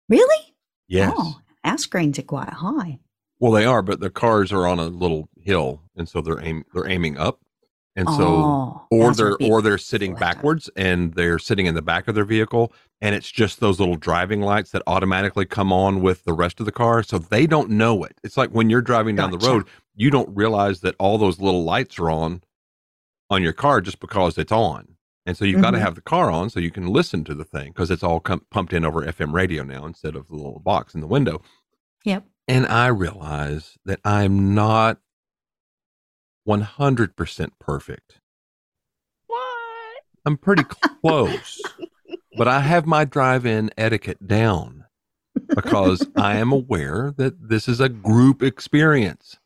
Really? 0.10 0.56
Yes. 0.88 1.14
Oh, 1.16 1.40
our 1.64 1.78
screens 1.78 2.18
are 2.20 2.24
quite 2.24 2.50
high. 2.50 3.00
Well, 3.40 3.52
they 3.52 3.66
are, 3.66 3.82
but 3.82 4.00
the 4.00 4.10
cars 4.10 4.52
are 4.54 4.66
on 4.68 4.80
a 4.80 4.86
little 4.86 5.30
hill, 5.42 5.82
and 5.96 6.08
so 6.08 6.22
they're 6.22 6.42
aim 6.42 6.64
they're 6.74 6.88
aiming 6.90 7.18
up, 7.18 7.40
and 7.96 8.10
so 8.10 8.28
oh, 8.28 8.88
or 8.92 9.06
ours 9.06 9.22
are 9.22 9.36
a 9.36 9.38
they're 9.38 9.52
or 9.52 9.62
they're 9.62 9.78
sitting 9.78 10.16
backwards 10.16 10.70
and 10.76 11.14
they're 11.14 11.40
sitting 11.40 11.66
in 11.66 11.76
the 11.76 11.82
back 11.82 12.08
of 12.08 12.16
their 12.16 12.26
vehicle, 12.26 12.74
and 13.02 13.16
it's 13.16 13.32
just 13.32 13.60
those 13.60 13.80
little 13.80 13.96
driving 13.96 14.42
lights 14.42 14.72
that 14.72 14.84
automatically 14.88 15.46
come 15.46 15.72
on 15.72 16.02
with 16.02 16.24
the 16.26 16.34
rest 16.34 16.60
of 16.60 16.66
the 16.66 16.72
car, 16.72 17.04
so 17.04 17.18
they 17.18 17.48
don't 17.48 17.70
know 17.70 18.04
it. 18.04 18.18
It's 18.24 18.38
like 18.38 18.50
when 18.50 18.70
you're 18.70 18.82
driving 18.82 19.16
down 19.16 19.32
the 19.32 19.38
road, 19.38 19.66
you 19.96 20.10
don't 20.10 20.36
realize 20.36 20.82
that 20.82 20.96
all 21.00 21.18
those 21.18 21.40
little 21.40 21.64
lights 21.64 21.98
are 22.00 22.10
on 22.10 22.44
on 23.30 23.42
your 23.42 23.54
car 23.54 23.82
just 23.82 24.00
because 24.00 24.38
it's 24.38 24.52
on. 24.52 24.96
And 25.26 25.36
so 25.36 25.44
you've 25.44 25.62
got 25.62 25.72
to 25.72 25.80
have 25.80 25.96
the 25.96 26.02
car 26.02 26.30
on 26.30 26.52
so 26.52 26.60
you 26.60 26.70
can 26.70 26.86
listen 26.86 27.24
to 27.24 27.34
the 27.34 27.44
thing 27.44 27.70
because 27.70 27.90
it's 27.90 28.04
all 28.04 28.20
com- 28.20 28.46
pumped 28.52 28.74
in 28.74 28.86
over 28.86 29.04
FM 29.04 29.34
radio 29.34 29.64
now 29.64 29.86
instead 29.86 30.16
of 30.16 30.28
the 30.28 30.36
little 30.36 30.60
box 30.60 30.94
in 30.94 31.02
the 31.02 31.08
window. 31.08 31.42
Yep. 32.04 32.26
And 32.48 32.68
I 32.68 32.88
realize 32.88 33.78
that 33.86 34.00
I'm 34.06 34.54
not 34.54 35.00
100% 36.48 37.50
perfect. 37.60 38.20
What? 39.28 40.02
I'm 40.26 40.38
pretty 40.38 40.64
close, 40.64 41.62
but 42.38 42.48
I 42.48 42.60
have 42.62 42.86
my 42.86 43.06
drive 43.06 43.46
in 43.46 43.72
etiquette 43.78 44.26
down 44.28 44.86
because 45.50 46.06
I 46.16 46.38
am 46.38 46.52
aware 46.52 47.14
that 47.18 47.50
this 47.50 47.68
is 47.68 47.80
a 47.80 47.90
group 47.90 48.42
experience. 48.42 49.38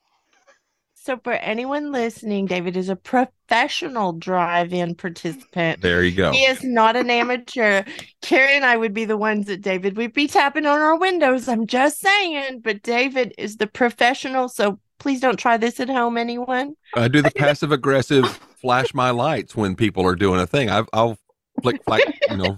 So, 1.01 1.17
for 1.23 1.33
anyone 1.33 1.91
listening, 1.93 2.45
David 2.45 2.75
is 2.75 2.89
a 2.89 2.95
professional 2.95 4.13
drive 4.13 4.73
in 4.73 4.95
participant. 4.95 5.81
There 5.81 6.03
you 6.03 6.15
go. 6.15 6.33
He 6.33 6.41
is 6.41 6.61
not 6.63 6.97
an 6.97 7.09
amateur. 7.09 7.83
Kerry 8.21 8.55
and 8.55 8.65
I 8.65 8.75
would 8.75 8.93
be 8.93 9.05
the 9.05 9.17
ones 9.17 9.47
that 9.47 9.61
David 9.61 9.95
would 9.95 10.13
be 10.13 10.27
tapping 10.27 10.65
on 10.65 10.79
our 10.79 10.97
windows. 10.97 11.47
I'm 11.47 11.67
just 11.67 11.99
saying. 11.99 12.59
But 12.59 12.83
David 12.83 13.33
is 13.37 13.55
the 13.55 13.65
professional. 13.65 14.49
So 14.49 14.79
please 14.99 15.19
don't 15.19 15.37
try 15.37 15.57
this 15.57 15.79
at 15.79 15.89
home, 15.89 16.17
anyone. 16.17 16.75
I 16.95 17.07
do 17.07 17.21
the 17.21 17.31
passive 17.35 17.71
aggressive 17.71 18.25
flash 18.61 18.93
my 18.93 19.09
lights 19.09 19.55
when 19.55 19.75
people 19.75 20.05
are 20.05 20.15
doing 20.15 20.39
a 20.39 20.45
thing. 20.47 20.69
I've, 20.69 20.87
I'll 20.93 21.17
flick, 21.61 21.83
flick, 21.85 22.03
you 22.29 22.37
know, 22.37 22.57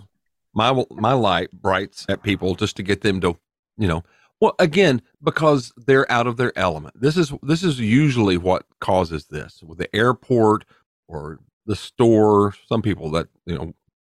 my 0.53 0.83
my 0.91 1.13
light 1.13 1.51
brights 1.51 2.05
at 2.09 2.23
people 2.23 2.55
just 2.55 2.75
to 2.77 2.83
get 2.83 3.01
them 3.01 3.21
to, 3.21 3.37
you 3.77 3.87
know, 3.87 4.03
well, 4.41 4.55
again, 4.59 5.01
because 5.23 5.71
they're 5.77 6.11
out 6.11 6.27
of 6.27 6.37
their 6.37 6.51
element. 6.57 6.99
This 6.99 7.15
is 7.15 7.31
this 7.43 7.63
is 7.63 7.79
usually 7.79 8.37
what 8.37 8.65
causes 8.79 9.27
this 9.27 9.61
with 9.63 9.77
the 9.77 9.95
airport 9.95 10.65
or 11.07 11.39
the 11.65 11.75
store. 11.75 12.55
Some 12.67 12.81
people 12.81 13.11
that 13.11 13.27
you 13.45 13.55
know, 13.55 13.73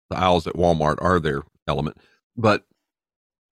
the 0.09 0.17
aisles 0.17 0.47
at 0.47 0.55
Walmart 0.55 0.97
are 1.01 1.19
their 1.19 1.43
element, 1.67 1.97
but 2.35 2.63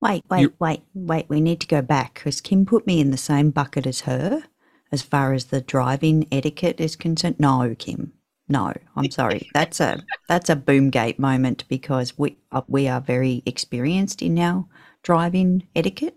Wait, 0.01 0.25
wait, 0.29 0.41
You- 0.41 0.53
wait, 0.59 0.81
wait. 0.93 1.29
We 1.29 1.39
need 1.39 1.61
to 1.61 1.67
go 1.67 1.81
back 1.81 2.15
because 2.15 2.41
Kim 2.41 2.65
put 2.65 2.85
me 2.85 2.99
in 2.99 3.11
the 3.11 3.17
same 3.17 3.51
bucket 3.51 3.87
as 3.87 4.01
her 4.01 4.43
as 4.93 5.01
far 5.01 5.33
as 5.33 5.45
the 5.45 5.59
driving 5.59 6.27
etiquette 6.31 6.79
is 6.79 6.95
concerned. 6.95 7.39
No, 7.39 7.75
Kim. 7.77 8.13
No, 8.47 8.71
I'm 8.95 9.09
sorry. 9.09 9.49
That's 9.53 9.79
a 9.79 10.03
that's 10.29 10.49
a 10.49 10.55
boomgate 10.55 11.17
moment 11.17 11.65
because 11.67 12.17
we 12.17 12.37
uh, 12.51 12.61
we 12.67 12.87
are 12.87 13.01
very 13.01 13.41
experienced 13.45 14.21
in 14.21 14.37
our 14.37 14.65
driving 15.01 15.67
etiquette. 15.75 16.15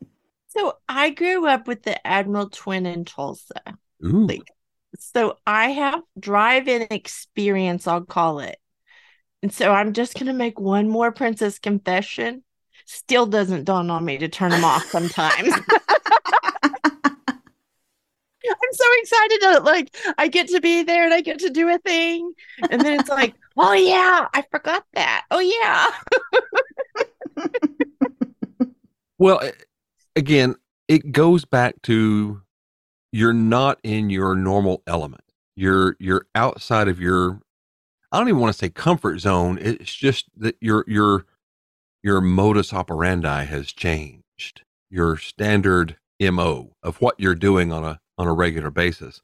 So 0.48 0.74
I 0.88 1.10
grew 1.10 1.46
up 1.46 1.66
with 1.66 1.82
the 1.84 2.06
Admiral 2.06 2.50
Twin 2.50 2.84
in 2.86 3.04
Tulsa. 3.04 3.62
ooh, 4.04 4.26
Like- 4.26 4.50
So 4.98 5.38
I 5.46 5.70
have 5.70 6.02
drive 6.18 6.68
in 6.68 6.86
experience, 6.90 7.86
I'll 7.86 8.04
call 8.04 8.40
it. 8.40 8.58
And 9.42 9.52
so 9.52 9.72
I'm 9.72 9.92
just 9.92 10.14
going 10.14 10.26
to 10.26 10.32
make 10.32 10.58
one 10.60 10.88
more 10.88 11.12
princess 11.12 11.58
confession. 11.58 12.42
Still 12.86 13.26
doesn't 13.26 13.64
dawn 13.64 13.90
on 13.90 14.04
me 14.04 14.18
to 14.18 14.28
turn 14.28 14.50
them 14.50 14.64
off 14.64 14.84
sometimes. 14.90 15.54
I'm 18.50 18.72
so 18.72 18.84
excited 18.98 19.40
to 19.40 19.60
like 19.60 19.96
I 20.18 20.28
get 20.28 20.48
to 20.48 20.60
be 20.60 20.82
there 20.82 21.04
and 21.04 21.14
I 21.14 21.20
get 21.20 21.38
to 21.40 21.50
do 21.50 21.68
a 21.68 21.78
thing. 21.78 22.32
And 22.70 22.80
then 22.80 23.00
it's 23.00 23.08
like, 23.08 23.34
oh 23.56 23.72
yeah, 23.72 24.28
I 24.32 24.42
forgot 24.50 24.84
that. 24.94 25.24
Oh 25.30 25.40
yeah. 25.40 25.90
Well, 29.18 29.40
again, 30.14 30.56
it 30.88 31.12
goes 31.12 31.44
back 31.44 31.80
to 31.82 32.42
you're 33.12 33.32
not 33.32 33.78
in 33.82 34.10
your 34.10 34.34
normal 34.34 34.82
element. 34.86 35.22
You're 35.56 35.96
you're 35.98 36.26
outside 36.34 36.88
of 36.88 37.00
your 37.00 37.40
I 38.12 38.18
don't 38.18 38.28
even 38.28 38.40
want 38.40 38.52
to 38.52 38.58
say 38.58 38.68
comfort 38.68 39.20
zone. 39.20 39.58
It's 39.60 39.94
just 39.94 40.26
that 40.36 40.56
your 40.60 40.84
your 40.86 41.24
your 42.02 42.20
modus 42.20 42.72
operandi 42.74 43.44
has 43.44 43.72
changed. 43.72 44.62
Your 44.90 45.16
standard 45.16 45.96
MO 46.20 46.72
of 46.82 47.00
what 47.00 47.18
you're 47.18 47.34
doing 47.34 47.72
on 47.72 47.84
a 47.84 48.00
on 48.18 48.26
a 48.26 48.32
regular 48.32 48.70
basis. 48.70 49.22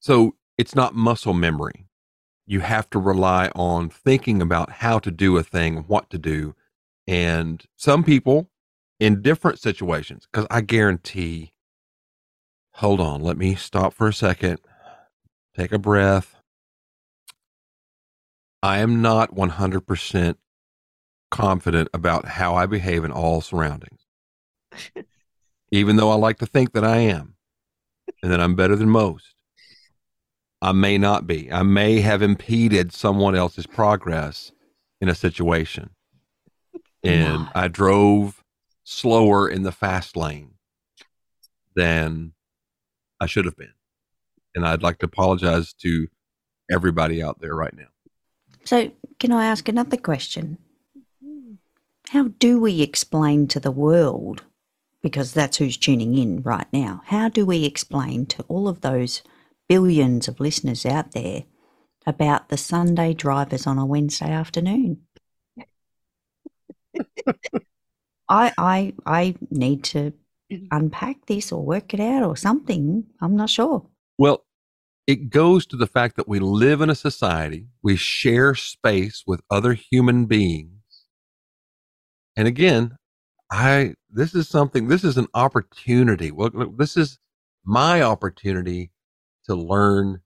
So, 0.00 0.36
it's 0.58 0.74
not 0.74 0.94
muscle 0.94 1.34
memory. 1.34 1.86
You 2.46 2.60
have 2.60 2.90
to 2.90 2.98
rely 2.98 3.50
on 3.54 3.88
thinking 3.88 4.42
about 4.42 4.70
how 4.70 4.98
to 4.98 5.10
do 5.10 5.36
a 5.36 5.42
thing, 5.42 5.84
what 5.86 6.10
to 6.10 6.18
do. 6.18 6.54
And 7.06 7.64
some 7.76 8.04
people 8.04 8.50
in 9.00 9.20
different 9.20 9.58
situations 9.58 10.28
because 10.30 10.46
I 10.50 10.60
guarantee. 10.60 11.52
Hold 12.76 13.00
on, 13.00 13.20
let 13.20 13.36
me 13.36 13.54
stop 13.54 13.92
for 13.92 14.06
a 14.06 14.12
second. 14.14 14.60
Take 15.56 15.72
a 15.72 15.78
breath. 15.78 16.36
I 18.62 18.78
am 18.78 19.02
not 19.02 19.34
100% 19.34 20.36
confident 21.32 21.88
about 21.92 22.26
how 22.26 22.54
I 22.54 22.66
behave 22.66 23.02
in 23.02 23.10
all 23.10 23.40
surroundings. 23.40 24.06
Even 25.72 25.96
though 25.96 26.10
I 26.10 26.14
like 26.14 26.38
to 26.38 26.46
think 26.46 26.72
that 26.72 26.84
I 26.84 26.98
am 26.98 27.34
and 28.22 28.32
that 28.32 28.40
I'm 28.40 28.54
better 28.54 28.76
than 28.76 28.88
most, 28.88 29.34
I 30.60 30.72
may 30.72 30.98
not 30.98 31.26
be. 31.26 31.50
I 31.50 31.62
may 31.62 32.00
have 32.00 32.22
impeded 32.22 32.92
someone 32.92 33.34
else's 33.34 33.66
progress 33.66 34.52
in 35.00 35.08
a 35.08 35.14
situation. 35.14 35.90
And 37.04 37.48
I 37.52 37.66
drove 37.66 38.44
slower 38.84 39.48
in 39.48 39.64
the 39.64 39.72
fast 39.72 40.16
lane 40.16 40.54
than 41.74 42.32
I 43.20 43.26
should 43.26 43.44
have 43.44 43.56
been. 43.56 43.74
And 44.54 44.64
I'd 44.64 44.82
like 44.82 44.98
to 44.98 45.06
apologize 45.06 45.72
to 45.80 46.06
everybody 46.70 47.22
out 47.22 47.40
there 47.40 47.56
right 47.56 47.74
now. 47.74 47.88
So, 48.64 48.92
can 49.18 49.32
I 49.32 49.46
ask 49.46 49.68
another 49.68 49.96
question? 49.96 50.58
Mm-hmm. 50.96 51.54
How 52.10 52.28
do 52.38 52.60
we 52.60 52.82
explain 52.82 53.48
to 53.48 53.58
the 53.58 53.72
world, 53.72 54.44
because 55.02 55.32
that's 55.32 55.56
who's 55.56 55.76
tuning 55.76 56.16
in 56.16 56.42
right 56.42 56.66
now, 56.72 57.02
how 57.06 57.28
do 57.28 57.44
we 57.44 57.64
explain 57.64 58.26
to 58.26 58.42
all 58.44 58.68
of 58.68 58.80
those 58.80 59.22
billions 59.68 60.28
of 60.28 60.40
listeners 60.40 60.86
out 60.86 61.12
there 61.12 61.44
about 62.06 62.48
the 62.48 62.56
Sunday 62.56 63.12
drivers 63.12 63.66
on 63.66 63.78
a 63.78 63.86
Wednesday 63.86 64.30
afternoon? 64.30 65.02
I, 68.28 68.52
I, 68.56 68.94
I 69.04 69.34
need 69.50 69.84
to 69.84 70.12
mm-hmm. 70.50 70.66
unpack 70.70 71.26
this 71.26 71.52
or 71.52 71.64
work 71.64 71.92
it 71.94 72.00
out 72.00 72.22
or 72.22 72.36
something. 72.36 73.04
I'm 73.20 73.36
not 73.36 73.50
sure. 73.50 73.86
Well, 74.18 74.44
it 75.06 75.30
goes 75.30 75.66
to 75.66 75.76
the 75.76 75.86
fact 75.86 76.16
that 76.16 76.28
we 76.28 76.38
live 76.38 76.80
in 76.80 76.88
a 76.88 76.94
society, 76.94 77.66
we 77.82 77.96
share 77.96 78.54
space 78.54 79.24
with 79.26 79.40
other 79.50 79.74
human 79.74 80.26
beings. 80.26 80.70
And 82.36 82.46
again, 82.46 82.96
I 83.50 83.94
this 84.12 84.34
is 84.34 84.48
something 84.48 84.88
this 84.88 85.04
is 85.04 85.16
an 85.16 85.28
opportunity. 85.34 86.30
Well, 86.30 86.50
this 86.76 86.96
is 86.96 87.18
my 87.64 88.02
opportunity 88.02 88.90
to 89.46 89.54
learn 89.54 90.20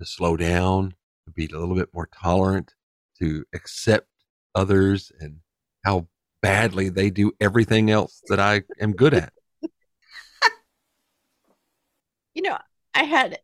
to 0.00 0.06
slow 0.06 0.36
down, 0.36 0.94
to 1.24 1.30
be 1.30 1.46
a 1.46 1.58
little 1.58 1.76
bit 1.76 1.90
more 1.94 2.08
tolerant, 2.08 2.74
to 3.20 3.44
accept 3.54 4.08
others 4.54 5.12
and 5.20 5.36
how 5.84 6.08
badly 6.42 6.88
they 6.88 7.08
do 7.08 7.32
everything 7.40 7.90
else 7.90 8.20
that 8.28 8.40
I 8.40 8.62
am 8.80 8.92
good 8.92 9.14
at. 9.14 9.32
You 12.34 12.40
know, 12.40 12.56
I 12.94 13.02
had 13.02 13.38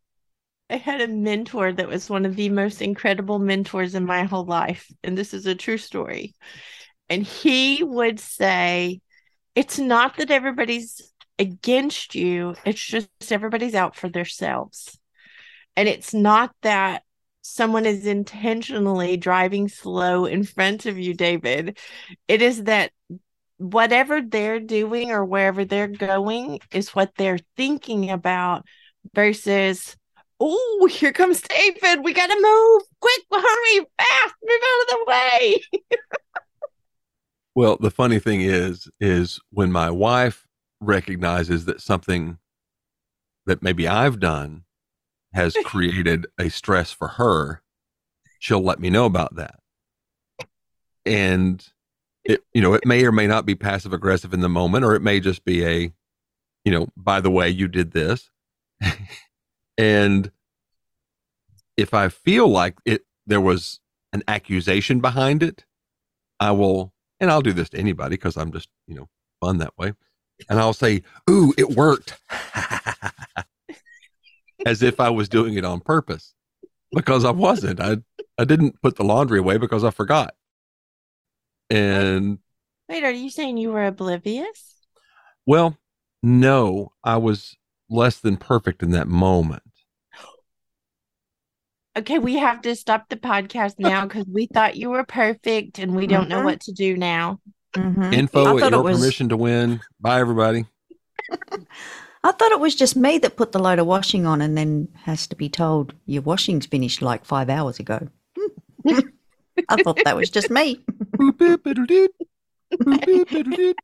I 0.71 0.77
had 0.77 1.03
a 1.03 1.09
mentor 1.09 1.73
that 1.73 1.89
was 1.89 2.09
one 2.09 2.25
of 2.25 2.37
the 2.37 2.49
most 2.49 2.81
incredible 2.81 3.39
mentors 3.39 3.95
in 3.95 4.07
my 4.07 4.25
whole 4.25 4.47
life, 4.47 4.91
and 5.05 5.17
this 5.17 5.35
is 5.35 5.45
a 5.45 5.55
true 5.55 5.77
story. 5.77 6.35
And 7.11 7.23
he 7.23 7.83
would 7.85 8.19
say, 8.19 9.03
"It's 9.59 9.79
not 9.79 10.17
that 10.19 10.31
everybody's 10.31 11.13
against 11.39 12.15
you, 12.15 12.55
it's 12.65 12.81
just 12.85 13.09
everybody's 13.31 13.75
out 13.75 13.97
for 13.97 14.09
themselves." 14.09 14.99
And 15.77 15.89
it's 15.89 16.15
not 16.15 16.55
that 16.63 17.03
someone 17.43 17.87
is 17.87 18.07
intentionally 18.07 19.17
driving 19.17 19.69
slow 19.69 20.27
in 20.27 20.45
front 20.45 20.87
of 20.87 20.99
you, 20.99 21.15
David. 21.15 21.79
It 22.29 22.43
is 22.43 22.65
that 22.65 22.93
whatever 23.59 24.23
they're 24.23 24.61
doing 24.61 25.11
or 25.11 25.25
wherever 25.25 25.65
they're 25.65 25.89
going 25.89 26.61
is 26.71 26.95
what 26.95 27.13
they're 27.17 27.41
thinking 27.57 28.11
about 28.11 28.65
versus 29.15 29.97
oh 30.41 30.89
here 30.91 31.13
comes 31.13 31.43
david 31.43 32.05
we 32.05 32.13
gotta 32.13 32.37
move 32.41 32.83
quick 33.01 33.25
hurry 33.33 33.87
fast 33.99 34.35
move 34.45 34.61
out 34.63 34.83
of 34.83 34.89
the 34.89 35.05
way 35.09 35.63
Well, 37.59 37.77
the 37.77 37.91
funny 37.91 38.21
thing 38.21 38.41
is, 38.41 38.89
is 39.01 39.41
when 39.51 39.73
my 39.73 39.91
wife 39.91 40.47
recognizes 40.81 41.65
that 41.65 41.81
something 41.81 42.39
that 43.47 43.65
maybe 43.65 43.89
I've 43.89 44.21
done 44.21 44.63
has 45.35 45.57
created 45.65 46.29
a 46.39 46.51
stress 46.51 46.93
for 46.93 47.09
her, 47.09 47.61
she'll 48.39 48.63
let 48.63 48.79
me 48.79 48.91
know 48.91 49.07
about 49.07 49.35
that. 49.35 49.59
And 51.05 51.67
it, 52.23 52.45
you 52.55 52.63
know, 52.63 52.75
it 52.75 52.87
may 52.87 53.05
or 53.05 53.11
may 53.11 53.27
not 53.27 53.45
be 53.45 53.57
passive 53.57 53.93
aggressive 53.93 54.33
in 54.33 54.39
the 54.39 54.49
moment, 54.49 54.85
or 54.85 54.95
it 54.95 55.03
may 55.03 55.19
just 55.19 55.45
be 55.45 55.67
a, 55.67 55.93
you 56.65 56.71
know, 56.71 56.87
by 56.97 57.21
the 57.21 57.29
way, 57.29 57.49
you 57.49 57.67
did 57.67 57.91
this. 57.91 58.31
and 59.77 60.31
if 61.77 61.93
I 61.93 62.09
feel 62.09 62.47
like 62.47 62.77
it, 62.85 63.05
there 63.27 63.41
was 63.41 63.81
an 64.13 64.23
accusation 64.29 65.01
behind 65.01 65.43
it, 65.43 65.65
I 66.39 66.53
will 66.53 66.93
and 67.21 67.31
I'll 67.31 67.43
do 67.43 67.53
this 67.53 67.69
to 67.71 67.79
anybody 67.79 68.17
because 68.17 68.37
I'm 68.37 68.53
just, 68.53 68.69
you 68.87 68.95
know, 68.95 69.09
fun 69.41 69.59
that 69.59 69.77
way. 69.79 69.93
And 70.49 70.59
I'll 70.59 70.73
say, 70.73 71.03
Ooh, 71.29 71.53
it 71.59 71.71
worked. 71.71 72.21
As 74.67 74.83
if 74.83 74.99
I 75.01 75.11
was 75.11 75.29
doing 75.29 75.55
it 75.55 75.65
on 75.65 75.81
purpose 75.81 76.35
because 76.93 77.25
I 77.25 77.31
wasn't. 77.31 77.81
I, 77.81 77.99
I 78.37 78.45
didn't 78.45 78.83
put 78.83 78.97
the 78.97 79.05
laundry 79.05 79.39
away 79.39 79.57
because 79.57 79.85
I 79.85 79.91
forgot. 79.91 80.35
And 81.71 82.39
wait 82.89 83.05
are 83.05 83.11
you 83.11 83.29
saying 83.31 83.59
you 83.59 83.71
were 83.71 83.85
oblivious 83.87 84.79
well, 85.49 85.79
no, 86.23 86.93
I 87.03 87.17
was 87.17 87.57
less 87.89 88.19
than 88.19 88.37
perfect 88.37 88.83
in 88.83 88.91
that 88.91 89.09
moment. 89.09 89.63
Okay 91.97 92.19
we 92.19 92.37
have 92.37 92.61
to 92.63 92.75
stop 92.77 93.09
the 93.09 93.17
podcast 93.17 93.75
now 93.79 94.05
because 94.07 94.27
we 94.33 94.47
thought 94.47 94.77
you 94.77 94.91
were 94.91 95.05
perfect 95.05 95.79
and 95.79 95.95
we 95.95 96.07
don't 96.07 96.29
know 96.29 96.41
Mhm. 96.41 96.45
what 96.45 96.61
to 96.63 96.73
do 96.73 96.97
now 96.97 97.41
Mhm. 97.77 98.13
Info 98.15 98.45
I 98.59 98.65
at 98.67 98.71
your 98.73 98.83
was- 98.83 98.99
permission 98.99 99.29
to 99.29 99.37
win. 99.37 99.81
Bye, 100.01 100.21
everybody. 100.21 100.65
I 102.25 102.33
thought 102.33 102.53
it 102.53 102.61
was 102.61 102.75
just 102.75 102.97
me 102.97 103.19
that 103.19 103.37
put 103.37 103.53
the 103.53 103.59
load 103.59 103.79
of 103.79 103.87
washing 103.87 104.27
on 104.27 104.41
and 104.41 104.57
then 104.57 104.89
has 105.05 105.27
to 105.29 105.37
be 105.37 105.49
told 105.49 105.95
your 106.07 106.23
washing's 106.23 106.67
finished 106.67 107.03
like 107.03 107.25
five 107.25 107.49
hours 107.51 107.79
ago. 107.79 108.09
I 109.69 109.83
thought 109.83 109.99
that 110.05 110.17
was 110.17 110.31
just 110.31 110.51
me. 110.51 110.83
Boop-boop-a-doo-doo. 111.19 112.09
Boop-boop-a-doo-doo. 112.75 113.75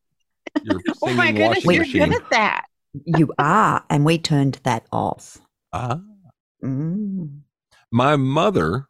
Your 0.64 0.80
oh 1.02 1.14
my 1.14 1.32
goodness 1.32 1.64
washing 1.64 1.70
you're 1.72 1.80
machine. 1.82 2.08
good 2.10 2.22
at 2.22 2.30
that 2.30 2.64
You 3.04 3.32
are, 3.38 3.84
and 3.90 4.04
we 4.04 4.18
turned 4.18 4.60
that 4.64 4.86
off. 4.92 5.38
Ah. 5.72 6.00
Mm. 6.64 7.40
My 7.94 8.16
mother 8.16 8.88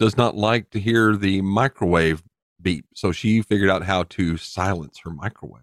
does 0.00 0.16
not 0.16 0.36
like 0.36 0.70
to 0.70 0.80
hear 0.80 1.14
the 1.14 1.42
microwave 1.42 2.24
beep, 2.60 2.86
so 2.92 3.12
she 3.12 3.40
figured 3.40 3.70
out 3.70 3.84
how 3.84 4.02
to 4.02 4.36
silence 4.36 4.98
her 5.04 5.10
microwave. 5.10 5.62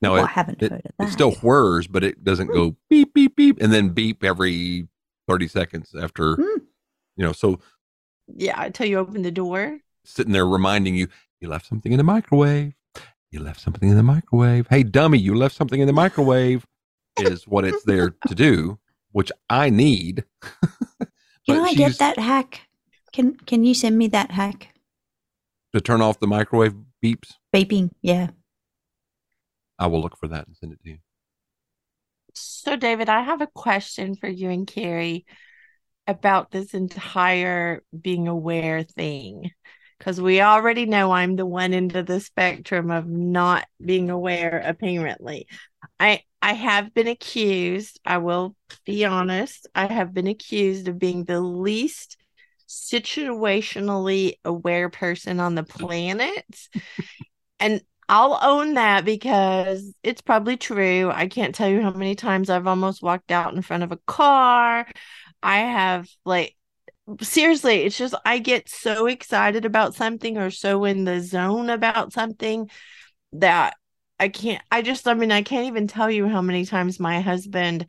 Now 0.00 0.14
Well, 0.14 0.22
I 0.22 0.24
it, 0.24 0.30
haven't 0.30 0.62
it, 0.62 0.72
heard 0.72 0.92
of 0.98 1.08
it 1.08 1.12
still 1.12 1.32
whirs, 1.32 1.86
but 1.86 2.02
it 2.02 2.24
doesn't 2.24 2.46
go 2.46 2.76
beep 2.88 3.12
beep 3.12 3.36
beep 3.36 3.60
and 3.60 3.70
then 3.70 3.90
beep 3.90 4.24
every 4.24 4.88
thirty 5.28 5.46
seconds 5.46 5.94
after. 5.94 6.36
Hmm. 6.36 6.60
You 7.16 7.26
know, 7.26 7.32
so 7.32 7.60
yeah 8.34 8.64
until 8.64 8.86
you 8.86 8.98
open 8.98 9.20
the 9.20 9.30
door 9.30 9.78
sitting 10.04 10.32
there 10.32 10.46
reminding 10.46 10.94
you, 10.94 11.08
you 11.38 11.48
left 11.48 11.66
something 11.66 11.92
in 11.92 11.98
the 11.98 12.04
microwave. 12.04 12.72
You 13.30 13.40
left 13.40 13.60
something 13.60 13.90
in 13.90 13.96
the 13.98 14.02
microwave. 14.02 14.68
Hey, 14.70 14.84
dummy, 14.84 15.18
you 15.18 15.34
left 15.34 15.54
something 15.54 15.82
in 15.82 15.86
the 15.86 15.92
microwave. 15.92 16.64
is 17.18 17.46
what 17.46 17.66
it's 17.66 17.84
there 17.84 18.14
to 18.26 18.34
do, 18.34 18.78
which 19.12 19.30
I 19.50 19.68
need. 19.68 20.24
Can 21.46 21.58
But 21.58 21.70
I 21.70 21.74
get 21.74 21.98
that 21.98 22.18
hack? 22.18 22.62
Can 23.12 23.36
Can 23.36 23.64
you 23.64 23.74
send 23.74 23.96
me 23.98 24.08
that 24.08 24.30
hack? 24.30 24.74
to 25.74 25.80
turn 25.80 26.00
off 26.00 26.20
the 26.20 26.26
microwave 26.26 26.74
beeps. 27.04 27.32
Beeping, 27.52 27.90
yeah. 28.00 28.28
I 29.78 29.88
will 29.88 30.00
look 30.00 30.16
for 30.16 30.28
that 30.28 30.46
and 30.46 30.56
send 30.56 30.72
it 30.72 30.80
to 30.84 30.90
you. 30.90 30.98
So, 32.34 32.76
David, 32.76 33.08
I 33.08 33.22
have 33.22 33.40
a 33.40 33.48
question 33.48 34.14
for 34.14 34.28
you 34.28 34.50
and 34.50 34.66
Carrie 34.66 35.26
about 36.06 36.50
this 36.50 36.74
entire 36.74 37.82
being 37.98 38.28
aware 38.28 38.82
thing. 38.82 39.50
Because 39.98 40.20
we 40.20 40.40
already 40.40 40.86
know 40.86 41.12
I'm 41.12 41.36
the 41.36 41.46
one 41.46 41.72
end 41.72 41.96
of 41.96 42.06
the 42.06 42.20
spectrum 42.20 42.90
of 42.90 43.06
not 43.06 43.66
being 43.84 44.10
aware, 44.10 44.60
apparently. 44.64 45.46
I 45.98 46.22
I 46.44 46.52
have 46.52 46.92
been 46.92 47.08
accused, 47.08 47.98
I 48.04 48.18
will 48.18 48.54
be 48.84 49.06
honest, 49.06 49.66
I 49.74 49.86
have 49.86 50.12
been 50.12 50.26
accused 50.26 50.88
of 50.88 50.98
being 50.98 51.24
the 51.24 51.40
least 51.40 52.18
situationally 52.68 54.34
aware 54.44 54.90
person 54.90 55.40
on 55.40 55.54
the 55.54 55.62
planet. 55.62 56.68
and 57.58 57.80
I'll 58.10 58.38
own 58.42 58.74
that 58.74 59.06
because 59.06 59.94
it's 60.02 60.20
probably 60.20 60.58
true. 60.58 61.10
I 61.10 61.28
can't 61.28 61.54
tell 61.54 61.70
you 61.70 61.80
how 61.80 61.92
many 61.92 62.14
times 62.14 62.50
I've 62.50 62.66
almost 62.66 63.02
walked 63.02 63.30
out 63.30 63.54
in 63.54 63.62
front 63.62 63.82
of 63.82 63.90
a 63.90 63.98
car. 64.06 64.86
I 65.42 65.56
have 65.60 66.10
like 66.26 66.54
seriously, 67.22 67.84
it's 67.84 67.96
just 67.96 68.14
I 68.26 68.38
get 68.38 68.68
so 68.68 69.06
excited 69.06 69.64
about 69.64 69.94
something 69.94 70.36
or 70.36 70.50
so 70.50 70.84
in 70.84 71.04
the 71.04 71.22
zone 71.22 71.70
about 71.70 72.12
something 72.12 72.68
that 73.32 73.76
I 74.20 74.28
can't 74.28 74.62
I 74.70 74.82
just 74.82 75.06
I 75.08 75.14
mean 75.14 75.32
I 75.32 75.42
can't 75.42 75.66
even 75.66 75.86
tell 75.86 76.10
you 76.10 76.28
how 76.28 76.40
many 76.40 76.64
times 76.66 77.00
my 77.00 77.20
husband 77.20 77.86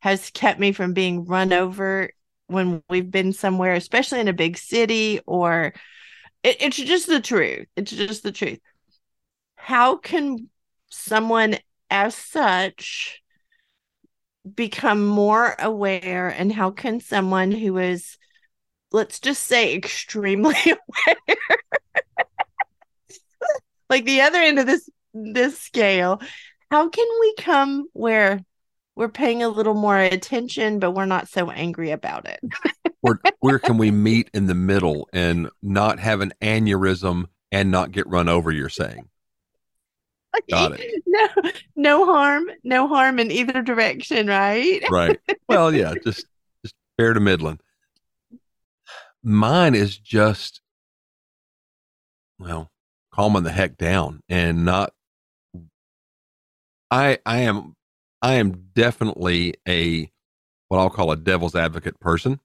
has 0.00 0.30
kept 0.30 0.60
me 0.60 0.72
from 0.72 0.92
being 0.94 1.24
run 1.24 1.52
over 1.52 2.10
when 2.46 2.82
we've 2.90 3.10
been 3.10 3.32
somewhere, 3.32 3.74
especially 3.74 4.20
in 4.20 4.28
a 4.28 4.32
big 4.34 4.58
city 4.58 5.20
or 5.26 5.72
it, 6.42 6.56
it's 6.60 6.76
just 6.76 7.06
the 7.08 7.20
truth. 7.20 7.66
It's 7.76 7.92
just 7.92 8.22
the 8.22 8.32
truth 8.32 8.60
how 9.56 9.96
can 9.96 10.48
someone 10.90 11.56
as 11.90 12.14
such 12.14 13.22
become 14.54 15.06
more 15.06 15.56
aware 15.58 16.28
and 16.28 16.52
how 16.52 16.70
can 16.70 17.00
someone 17.00 17.50
who 17.50 17.78
is 17.78 18.18
let's 18.92 19.20
just 19.20 19.44
say 19.44 19.74
extremely 19.74 20.54
aware 20.66 21.36
like 23.90 24.04
the 24.04 24.20
other 24.20 24.38
end 24.38 24.58
of 24.58 24.66
this 24.66 24.88
this 25.14 25.58
scale 25.58 26.20
how 26.70 26.88
can 26.88 27.06
we 27.20 27.34
come 27.38 27.86
where 27.92 28.40
we're 28.96 29.08
paying 29.08 29.42
a 29.42 29.48
little 29.48 29.74
more 29.74 29.98
attention 29.98 30.78
but 30.78 30.90
we're 30.92 31.06
not 31.06 31.28
so 31.28 31.50
angry 31.50 31.90
about 31.90 32.26
it 32.26 32.40
Where 33.00 33.20
where 33.40 33.58
can 33.58 33.78
we 33.78 33.90
meet 33.90 34.30
in 34.34 34.46
the 34.46 34.54
middle 34.54 35.08
and 35.12 35.48
not 35.62 35.98
have 35.98 36.20
an 36.20 36.32
aneurysm 36.42 37.26
and 37.52 37.70
not 37.70 37.92
get 37.92 38.06
run 38.08 38.28
over? 38.28 38.50
You're 38.50 38.68
saying 38.68 39.08
Got 40.50 40.80
it. 40.80 41.02
no 41.06 41.28
no 41.76 42.06
harm 42.06 42.50
no 42.64 42.88
harm 42.88 43.18
in 43.20 43.30
either 43.30 43.62
direction 43.62 44.26
right 44.26 44.82
right? 44.90 45.20
well, 45.48 45.72
yeah, 45.72 45.94
just 46.02 46.26
just 46.64 46.74
fair 46.96 47.12
to 47.12 47.20
Midland. 47.20 47.60
Mine 49.22 49.74
is 49.74 49.96
just 49.96 50.60
well, 52.38 52.70
calming 53.12 53.44
the 53.44 53.52
heck 53.52 53.76
down 53.76 54.20
and 54.28 54.64
not. 54.64 54.92
I 56.94 57.18
I 57.26 57.40
am 57.40 57.74
I 58.22 58.34
am 58.34 58.68
definitely 58.72 59.54
a 59.68 60.12
what 60.68 60.78
I'll 60.78 60.90
call 60.90 61.10
a 61.10 61.16
devil's 61.16 61.56
advocate 61.56 61.98
person. 61.98 62.38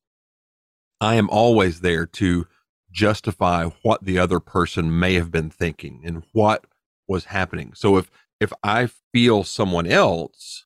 I 1.00 1.16
am 1.16 1.30
always 1.30 1.82
there 1.82 2.08
to 2.08 2.48
justify 2.92 3.66
what 3.84 4.04
the 4.04 4.18
other 4.18 4.40
person 4.40 5.00
may 5.00 5.14
have 5.14 5.30
been 5.30 5.52
thinking 5.52 6.02
and 6.04 6.24
what 6.34 6.66
was 7.08 7.26
happening. 7.26 7.74
So 7.76 7.98
if 7.98 8.10
if 8.40 8.52
I 8.64 8.90
feel 9.14 9.44
someone 9.44 9.86
else 9.86 10.66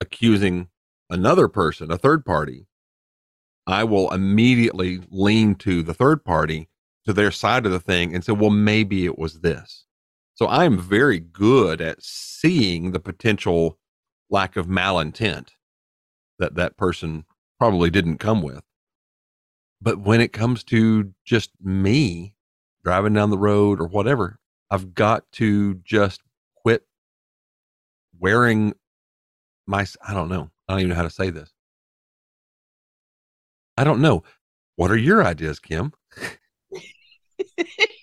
accusing 0.00 0.68
another 1.10 1.48
person, 1.48 1.90
a 1.90 1.98
third 1.98 2.24
party, 2.24 2.66
I 3.66 3.84
will 3.84 4.10
immediately 4.10 5.02
lean 5.10 5.54
to 5.56 5.82
the 5.82 5.92
third 5.92 6.24
party 6.24 6.70
to 7.04 7.12
their 7.12 7.30
side 7.30 7.66
of 7.66 7.72
the 7.72 7.80
thing 7.80 8.14
and 8.14 8.24
say, 8.24 8.32
well, 8.32 8.48
maybe 8.50 9.04
it 9.04 9.18
was 9.18 9.40
this. 9.40 9.84
So 10.40 10.48
I'm 10.48 10.78
very 10.78 11.20
good 11.20 11.82
at 11.82 12.02
seeing 12.02 12.92
the 12.92 12.98
potential 12.98 13.78
lack 14.30 14.56
of 14.56 14.68
malintent 14.68 15.50
that 16.38 16.54
that 16.54 16.78
person 16.78 17.26
probably 17.58 17.90
didn't 17.90 18.16
come 18.16 18.40
with. 18.40 18.62
But 19.82 19.98
when 19.98 20.22
it 20.22 20.32
comes 20.32 20.64
to 20.64 21.12
just 21.26 21.50
me 21.60 22.32
driving 22.82 23.12
down 23.12 23.28
the 23.28 23.36
road 23.36 23.82
or 23.82 23.86
whatever, 23.86 24.38
I've 24.70 24.94
got 24.94 25.30
to 25.32 25.74
just 25.84 26.22
quit 26.56 26.86
wearing 28.18 28.72
my, 29.66 29.84
I 30.08 30.14
don't 30.14 30.30
know. 30.30 30.50
I 30.66 30.72
don't 30.72 30.80
even 30.80 30.88
know 30.88 30.96
how 30.96 31.02
to 31.02 31.10
say 31.10 31.28
this. 31.28 31.52
I 33.76 33.84
don't 33.84 34.00
know. 34.00 34.22
What 34.76 34.90
are 34.90 34.96
your 34.96 35.22
ideas, 35.22 35.58
Kim? 35.58 35.92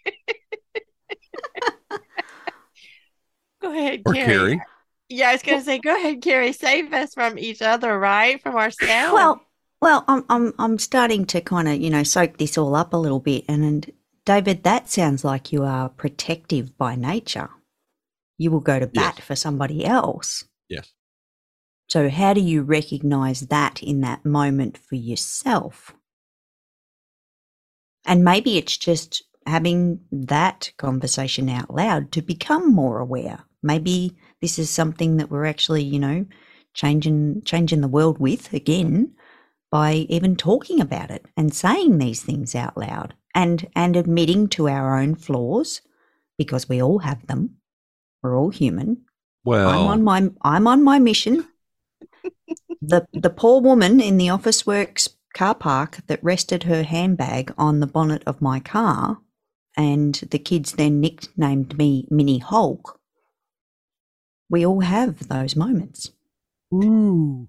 go 3.67 3.77
ahead 3.79 4.01
Or 4.05 4.13
Kerry. 4.13 4.25
Kerry? 4.27 4.61
Yeah, 5.09 5.29
I 5.29 5.33
was 5.33 5.43
gonna 5.43 5.61
say, 5.61 5.79
go 5.79 5.95
ahead, 5.95 6.21
Kerry. 6.21 6.51
Save 6.51 6.91
us 6.93 7.13
from 7.13 7.39
each 7.39 7.61
other, 7.61 7.97
right? 7.97 8.41
From 8.41 8.55
ourselves. 8.55 9.13
Well, 9.13 9.41
well, 9.81 10.03
I'm 10.07 10.25
I'm 10.29 10.53
I'm 10.59 10.79
starting 10.79 11.25
to 11.27 11.41
kind 11.41 11.67
of 11.67 11.75
you 11.75 11.89
know 11.89 12.03
soak 12.03 12.37
this 12.37 12.57
all 12.57 12.75
up 12.75 12.93
a 12.93 12.97
little 12.97 13.19
bit, 13.19 13.45
and, 13.47 13.63
and 13.63 13.91
David, 14.25 14.63
that 14.63 14.89
sounds 14.89 15.23
like 15.23 15.53
you 15.53 15.63
are 15.63 15.87
protective 15.89 16.77
by 16.77 16.95
nature. 16.95 17.49
You 18.37 18.51
will 18.51 18.59
go 18.59 18.79
to 18.79 18.87
bat 18.87 19.15
Yes. 19.17 19.25
for 19.25 19.35
somebody 19.35 19.85
else. 19.85 20.43
Yes. 20.67 20.91
So, 21.87 22.09
how 22.09 22.33
do 22.33 22.41
you 22.41 22.63
recognize 22.63 23.41
that 23.47 23.81
in 23.81 24.01
that 24.01 24.25
moment 24.25 24.77
for 24.77 24.95
yourself? 24.95 25.93
And 28.05 28.23
maybe 28.23 28.57
it's 28.57 28.77
just 28.77 29.23
having 29.45 30.01
that 30.11 30.71
conversation 30.77 31.47
out 31.49 31.73
loud 31.73 32.11
to 32.11 32.21
become 32.21 32.73
more 32.73 32.99
aware. 32.99 33.45
Maybe 33.67 34.17
this 34.41 34.57
is 34.57 34.69
something 34.69 35.17
that 35.17 35.29
we're 35.29 35.45
actually, 35.45 35.83
you 35.83 35.99
know, 35.99 36.25
changing 36.73 37.41
changing 37.43 37.81
the 37.81 37.87
world 37.87 38.17
with 38.19 38.53
again 38.53 39.13
by 39.69 40.05
even 40.09 40.35
talking 40.35 40.79
about 40.79 41.11
it 41.11 41.25
and 41.35 41.53
saying 41.53 41.97
these 41.97 42.23
things 42.23 42.55
out 42.55 42.77
loud 42.77 43.13
and 43.35 43.67
and 43.75 43.95
admitting 43.95 44.47
to 44.47 44.67
our 44.69 44.97
own 44.97 45.15
flaws 45.15 45.81
because 46.37 46.69
we 46.69 46.81
all 46.81 46.99
have 46.99 47.27
them. 47.27 47.57
We're 48.23 48.37
all 48.37 48.49
human. 48.49 49.03
Well, 49.43 49.69
I'm 49.69 49.87
on 49.87 50.03
my 50.03 50.29
I'm 50.41 50.67
on 50.67 50.83
my 50.83 50.97
mission. 50.97 51.47
the 52.81 53.05
the 53.13 53.29
poor 53.29 53.61
woman 53.61 53.99
in 53.99 54.17
the 54.17 54.29
office 54.29 54.65
works 54.65 55.09
car 55.33 55.55
park 55.55 55.99
that 56.07 56.23
rested 56.23 56.63
her 56.63 56.83
handbag 56.83 57.53
on 57.57 57.79
the 57.79 57.87
bonnet 57.87 58.23
of 58.25 58.41
my 58.41 58.59
car 58.59 59.19
and 59.77 60.15
the 60.31 60.39
kids 60.39 60.73
then 60.73 60.99
nicknamed 60.99 61.77
me 61.77 62.07
Mini 62.09 62.39
Hulk. 62.39 62.99
We 64.49 64.65
all 64.65 64.81
have 64.81 65.27
those 65.27 65.55
moments. 65.55 66.11
Ooh. 66.73 67.47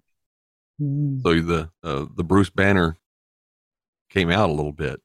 Mm. 0.81 1.23
So 1.23 1.41
the 1.41 1.71
uh, 1.83 2.07
the 2.15 2.25
Bruce 2.25 2.51
Banner 2.51 2.97
came 4.11 4.31
out 4.31 4.49
a 4.49 4.53
little 4.53 4.73
bit, 4.73 5.01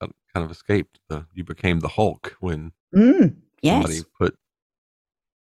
uh, 0.00 0.06
kind 0.32 0.44
of 0.44 0.50
escaped. 0.50 1.00
The, 1.08 1.26
you 1.34 1.44
became 1.44 1.80
the 1.80 1.88
Hulk 1.88 2.36
when 2.40 2.72
Mm, 2.94 3.34
yes. 3.60 3.74
somebody 3.82 4.00
put 4.18 4.36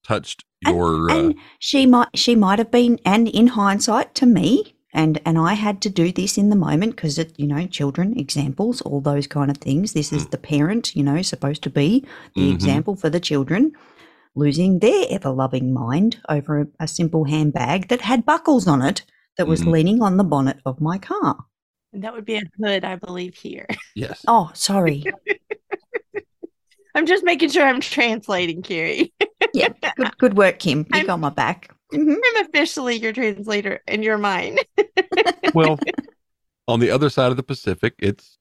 touched 0.03 0.43
And- 0.65 0.75
your. 0.75 1.09
uh, 1.11 1.15
and 1.15 1.35
she 1.59 1.85
might 1.85 2.09
she 2.15 2.35
might 2.35 2.59
have 2.59 2.71
been 2.71 2.99
and 3.05 3.27
in 3.27 3.47
hindsight 3.47 4.15
to 4.15 4.25
me 4.25 4.73
and 4.93 5.19
and 5.25 5.37
i 5.37 5.53
had 5.53 5.81
to 5.81 5.89
do 5.89 6.11
this 6.11 6.37
in 6.37 6.49
the 6.49 6.55
moment 6.55 6.95
because 6.95 7.17
it 7.19 7.33
you 7.39 7.45
know 7.47 7.65
children 7.67 8.17
examples 8.17 8.81
all 8.81 9.01
those 9.01 9.27
kind 9.27 9.49
of 9.51 9.57
things 9.57 9.93
this 9.93 10.11
is 10.13 10.27
the 10.27 10.37
parent 10.37 10.95
you 10.95 11.03
know 11.03 11.21
supposed 11.21 11.61
to 11.63 11.69
be 11.69 12.03
the 12.35 12.41
Mhm. 12.49 12.53
example 12.53 12.95
for 12.95 13.09
the 13.09 13.19
children 13.19 13.71
losing 14.35 14.79
their 14.79 15.05
ever 15.09 15.29
loving 15.29 15.73
mind 15.73 16.17
over 16.29 16.61
a, 16.61 16.67
a 16.81 16.87
simple 16.87 17.23
handbag 17.25 17.87
that 17.87 18.01
had 18.01 18.25
buckles 18.25 18.67
on 18.67 18.81
it 18.81 19.03
that 19.37 19.47
was 19.47 19.61
Mhm. 19.61 19.71
leaning 19.71 20.01
on 20.01 20.17
the 20.17 20.23
bonnet 20.23 20.59
of 20.65 20.79
my 20.81 20.97
car 20.97 21.37
And 21.93 22.03
that 22.03 22.13
would 22.13 22.25
be 22.25 22.35
a 22.35 22.41
hood, 22.61 22.83
I 22.85 22.95
believe, 22.97 23.35
here. 23.35 23.67
yes. 23.95 24.23
oh 24.27 24.51
sorry 24.53 25.05
I'm 26.95 27.05
just 27.05 27.25
making 27.25 27.49
sure 27.49 27.65
I'm 27.65 27.81
translating, 27.81 28.61
Kerry. 28.61 29.13
yeah 29.53 29.69
good 29.97 30.17
good 30.17 30.37
work 30.37 30.59
kim 30.59 30.79
you 30.79 30.85
I'm- 30.93 31.05
got 31.07 31.19
my 31.19 31.29
back 31.29 31.71
Mhm. 31.93 32.15
I'm 32.15 32.45
officially 32.45 32.95
your 32.95 33.13
translator 33.13 33.79
and 33.87 34.03
you're 34.03 34.17
mine. 34.17 34.57
Well, 35.53 35.79
on 36.67 36.79
the 36.81 36.89
other 36.89 37.09
side 37.09 37.29
of 37.31 37.37
the 37.37 37.43
Pacific, 37.43 37.93
it's 37.99 38.37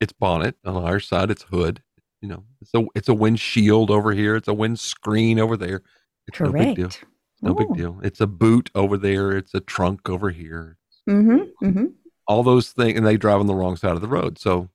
it's 0.00 0.12
bonnet. 0.12 0.54
On 0.64 0.76
our 0.84 1.00
side, 1.00 1.30
it's 1.32 1.42
hood. 1.44 1.82
You 2.20 2.28
know, 2.28 2.44
it's 2.60 2.74
a 2.74 2.84
it's 2.94 3.08
a 3.08 3.14
windshield 3.14 3.90
over 3.90 4.12
here. 4.12 4.36
It's 4.36 4.48
a 4.48 4.54
windscreen 4.54 5.38
over 5.38 5.56
there. 5.56 5.82
It's 6.26 6.40
no 6.40 6.52
big 6.52 6.76
deal. 6.76 6.88
correct 6.88 7.04
No 7.42 7.54
big 7.54 7.72
deal. 7.74 8.00
It's 8.02 8.20
a 8.20 8.26
boot 8.26 8.70
over 8.74 8.96
there. 8.96 9.32
It's 9.32 9.54
a 9.54 9.60
trunk 9.60 10.08
over 10.08 10.30
here. 10.30 10.76
mm-hmm, 11.08 11.64
mm-hmm. 11.64 11.86
All 12.26 12.42
those 12.42 12.70
things, 12.70 12.98
and 12.98 13.06
they 13.06 13.16
drive 13.16 13.40
on 13.40 13.46
the 13.46 13.54
wrong 13.54 13.76
side 13.76 13.92
of 13.92 14.00
the 14.00 14.08
road. 14.08 14.38
So 14.38 14.68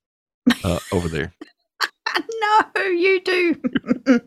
uh, 0.63 0.79
over 0.91 1.07
there. 1.07 1.33
no 2.17 2.83
you 2.83 3.21
do 3.21 3.55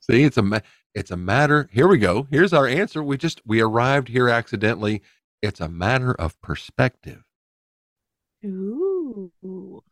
See, 0.00 0.24
it's 0.24 0.36
a 0.36 0.42
ma- 0.42 0.60
it's 0.94 1.10
a 1.10 1.16
matter. 1.16 1.68
Here 1.72 1.86
we 1.88 1.98
go. 1.98 2.26
Here's 2.30 2.52
our 2.52 2.66
answer. 2.66 3.02
We 3.02 3.16
just 3.16 3.40
we 3.46 3.60
arrived 3.60 4.08
here 4.08 4.28
accidentally. 4.28 5.02
It's 5.40 5.60
a 5.60 5.68
matter 5.68 6.12
of 6.12 6.40
perspective. 6.40 7.22
Ooh. 8.44 9.82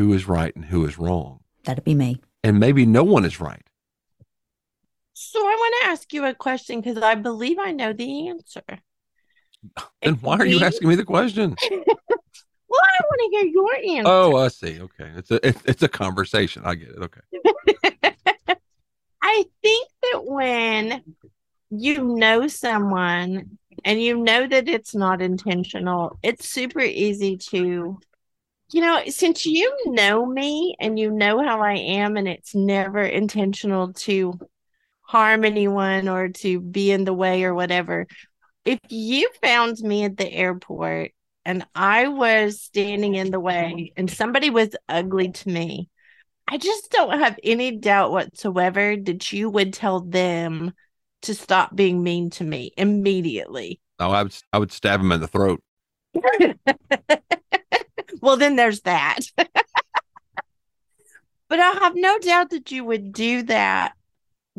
Who 0.00 0.14
is 0.14 0.26
right 0.26 0.56
and 0.56 0.64
who 0.64 0.86
is 0.86 0.98
wrong, 0.98 1.40
That'd 1.64 1.84
be 1.84 1.94
me. 1.94 2.22
and 2.42 2.58
maybe 2.58 2.86
no 2.86 3.04
one 3.04 3.26
is 3.26 3.38
right. 3.38 3.60
So 5.12 5.38
I 5.38 5.42
want 5.58 5.74
to 5.82 5.88
ask 5.90 6.10
you 6.14 6.24
a 6.24 6.32
question 6.32 6.80
because 6.80 7.02
I 7.02 7.16
believe 7.16 7.58
I 7.58 7.72
know 7.72 7.92
the 7.92 8.28
answer. 8.28 8.62
Then 10.00 10.14
why 10.22 10.38
are 10.38 10.46
you 10.46 10.64
asking 10.64 10.88
me 10.88 10.94
the 10.94 11.04
question? 11.04 11.54
Well, 11.70 12.80
I 12.82 13.04
want 13.04 13.20
to 13.20 13.36
hear 13.36 13.46
your 13.46 13.98
answer. 13.98 14.10
Oh, 14.10 14.36
I 14.36 14.48
see. 14.48 14.80
Okay, 14.80 15.10
it's 15.16 15.30
a 15.30 15.46
it's, 15.46 15.62
it's 15.66 15.82
a 15.82 15.88
conversation. 15.88 16.62
I 16.64 16.76
get 16.76 16.88
it. 16.88 16.98
Okay. 16.98 17.20
I 19.22 19.44
think 19.60 19.88
that 20.04 20.24
when 20.24 21.02
you 21.68 22.04
know 22.04 22.46
someone 22.48 23.58
and 23.84 24.00
you 24.00 24.16
know 24.16 24.46
that 24.46 24.66
it's 24.66 24.94
not 24.94 25.20
intentional, 25.20 26.18
it's 26.22 26.48
super 26.48 26.80
easy 26.80 27.36
to, 27.50 27.98
you 28.72 28.80
know, 28.80 29.02
since 29.08 29.46
you 29.46 29.76
know 29.86 30.24
me 30.26 30.76
and 30.78 30.98
you 30.98 31.10
know 31.10 31.42
how 31.42 31.60
I 31.60 31.74
am, 31.74 32.16
and 32.16 32.28
it's 32.28 32.54
never 32.54 33.00
intentional 33.00 33.92
to 33.94 34.38
harm 35.02 35.44
anyone 35.44 36.08
or 36.08 36.28
to 36.28 36.60
be 36.60 36.92
in 36.92 37.04
the 37.04 37.12
way 37.12 37.42
or 37.44 37.54
whatever. 37.54 38.06
If 38.64 38.78
you 38.88 39.28
found 39.42 39.78
me 39.80 40.04
at 40.04 40.16
the 40.16 40.30
airport 40.30 41.10
and 41.44 41.66
I 41.74 42.08
was 42.08 42.60
standing 42.60 43.16
in 43.16 43.30
the 43.30 43.40
way 43.40 43.92
and 43.96 44.08
somebody 44.10 44.50
was 44.50 44.76
ugly 44.88 45.32
to 45.32 45.48
me, 45.48 45.88
I 46.46 46.58
just 46.58 46.90
don't 46.90 47.18
have 47.18 47.38
any 47.42 47.76
doubt 47.76 48.12
whatsoever 48.12 48.96
that 48.96 49.32
you 49.32 49.50
would 49.50 49.72
tell 49.72 50.00
them 50.00 50.72
to 51.22 51.34
stop 51.34 51.74
being 51.74 52.02
mean 52.02 52.30
to 52.30 52.44
me 52.44 52.72
immediately. 52.76 53.80
No, 53.98 54.10
I 54.10 54.22
would 54.22 54.34
I 54.52 54.58
would 54.58 54.72
stab 54.72 55.00
him 55.00 55.12
in 55.12 55.20
the 55.20 55.28
throat. 55.28 55.62
well, 58.20 58.36
then 58.36 58.56
there's 58.56 58.80
that. 58.82 59.20
but 59.36 59.50
I 61.50 61.70
have 61.80 61.94
no 61.94 62.18
doubt 62.18 62.50
that 62.50 62.70
you 62.70 62.84
would 62.84 63.12
do 63.12 63.42
that 63.44 63.92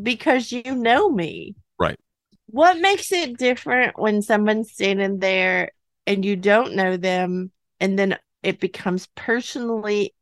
because 0.01 0.51
you 0.51 0.75
know 0.75 1.09
me. 1.09 1.55
Right. 1.79 1.99
What 2.47 2.79
makes 2.79 3.11
it 3.11 3.37
different 3.37 3.97
when 3.97 4.21
someone's 4.21 4.71
standing 4.71 5.19
there 5.19 5.71
and 6.05 6.25
you 6.25 6.35
don't 6.35 6.75
know 6.75 6.97
them 6.97 7.51
and 7.79 7.97
then 7.97 8.17
it 8.43 8.59
becomes 8.59 9.07
personally 9.15 10.13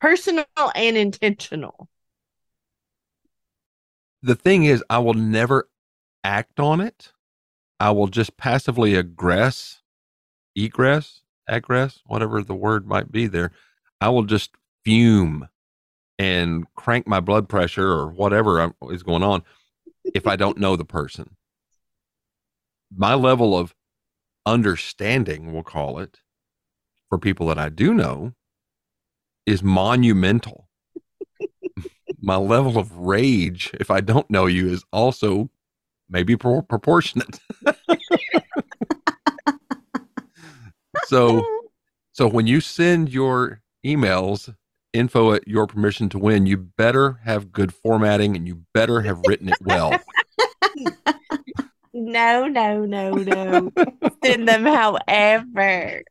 personal 0.00 0.44
and 0.74 0.96
intentional? 0.96 1.88
The 4.22 4.34
thing 4.34 4.64
is, 4.64 4.84
I 4.90 4.98
will 4.98 5.14
never 5.14 5.68
act 6.22 6.60
on 6.60 6.80
it. 6.80 7.12
I 7.78 7.90
will 7.92 8.08
just 8.08 8.36
passively 8.36 8.92
aggress, 8.92 9.78
egress, 10.54 11.22
aggress, 11.50 12.00
whatever 12.06 12.42
the 12.42 12.54
word 12.54 12.86
might 12.86 13.10
be 13.10 13.26
there. 13.26 13.52
I 14.00 14.08
will 14.08 14.24
just 14.24 14.50
fume 14.84 15.48
and 16.18 16.66
crank 16.74 17.06
my 17.06 17.20
blood 17.20 17.48
pressure 17.48 17.90
or 17.90 18.08
whatever 18.08 18.72
is 18.90 19.02
going 19.02 19.22
on 19.22 19.42
if 20.14 20.26
I 20.26 20.36
don't 20.36 20.58
know 20.58 20.76
the 20.76 20.84
person. 20.84 21.36
My 22.94 23.14
level 23.14 23.58
of 23.58 23.74
understanding, 24.46 25.52
we'll 25.52 25.62
call 25.62 25.98
it, 25.98 26.18
for 27.08 27.18
people 27.18 27.46
that 27.48 27.58
I 27.58 27.68
do 27.68 27.94
know 27.94 28.34
is 29.46 29.62
monumental. 29.62 30.68
my 32.20 32.36
level 32.36 32.78
of 32.78 32.96
rage, 32.96 33.70
if 33.74 33.90
I 33.90 34.00
don't 34.00 34.28
know 34.30 34.46
you, 34.46 34.68
is 34.68 34.84
also 34.92 35.50
maybe 36.08 36.36
pro- 36.36 36.62
proportionate. 36.62 37.40
so, 41.06 41.44
so 42.12 42.28
when 42.28 42.46
you 42.46 42.60
send 42.60 43.10
your 43.10 43.62
emails, 43.84 44.54
info 44.92 45.32
at 45.32 45.46
your 45.46 45.66
permission 45.66 46.08
to 46.10 46.18
win, 46.18 46.46
you 46.46 46.56
better 46.56 47.20
have 47.24 47.52
good 47.52 47.72
formatting 47.72 48.36
and 48.36 48.46
you 48.46 48.62
better 48.74 49.00
have 49.02 49.20
written 49.26 49.48
it 49.48 49.58
well. 49.62 49.98
No, 51.92 52.46
no, 52.46 52.84
no, 52.84 53.10
no. 53.10 53.72
Send 54.22 54.48
them 54.48 54.64
however. 54.64 56.02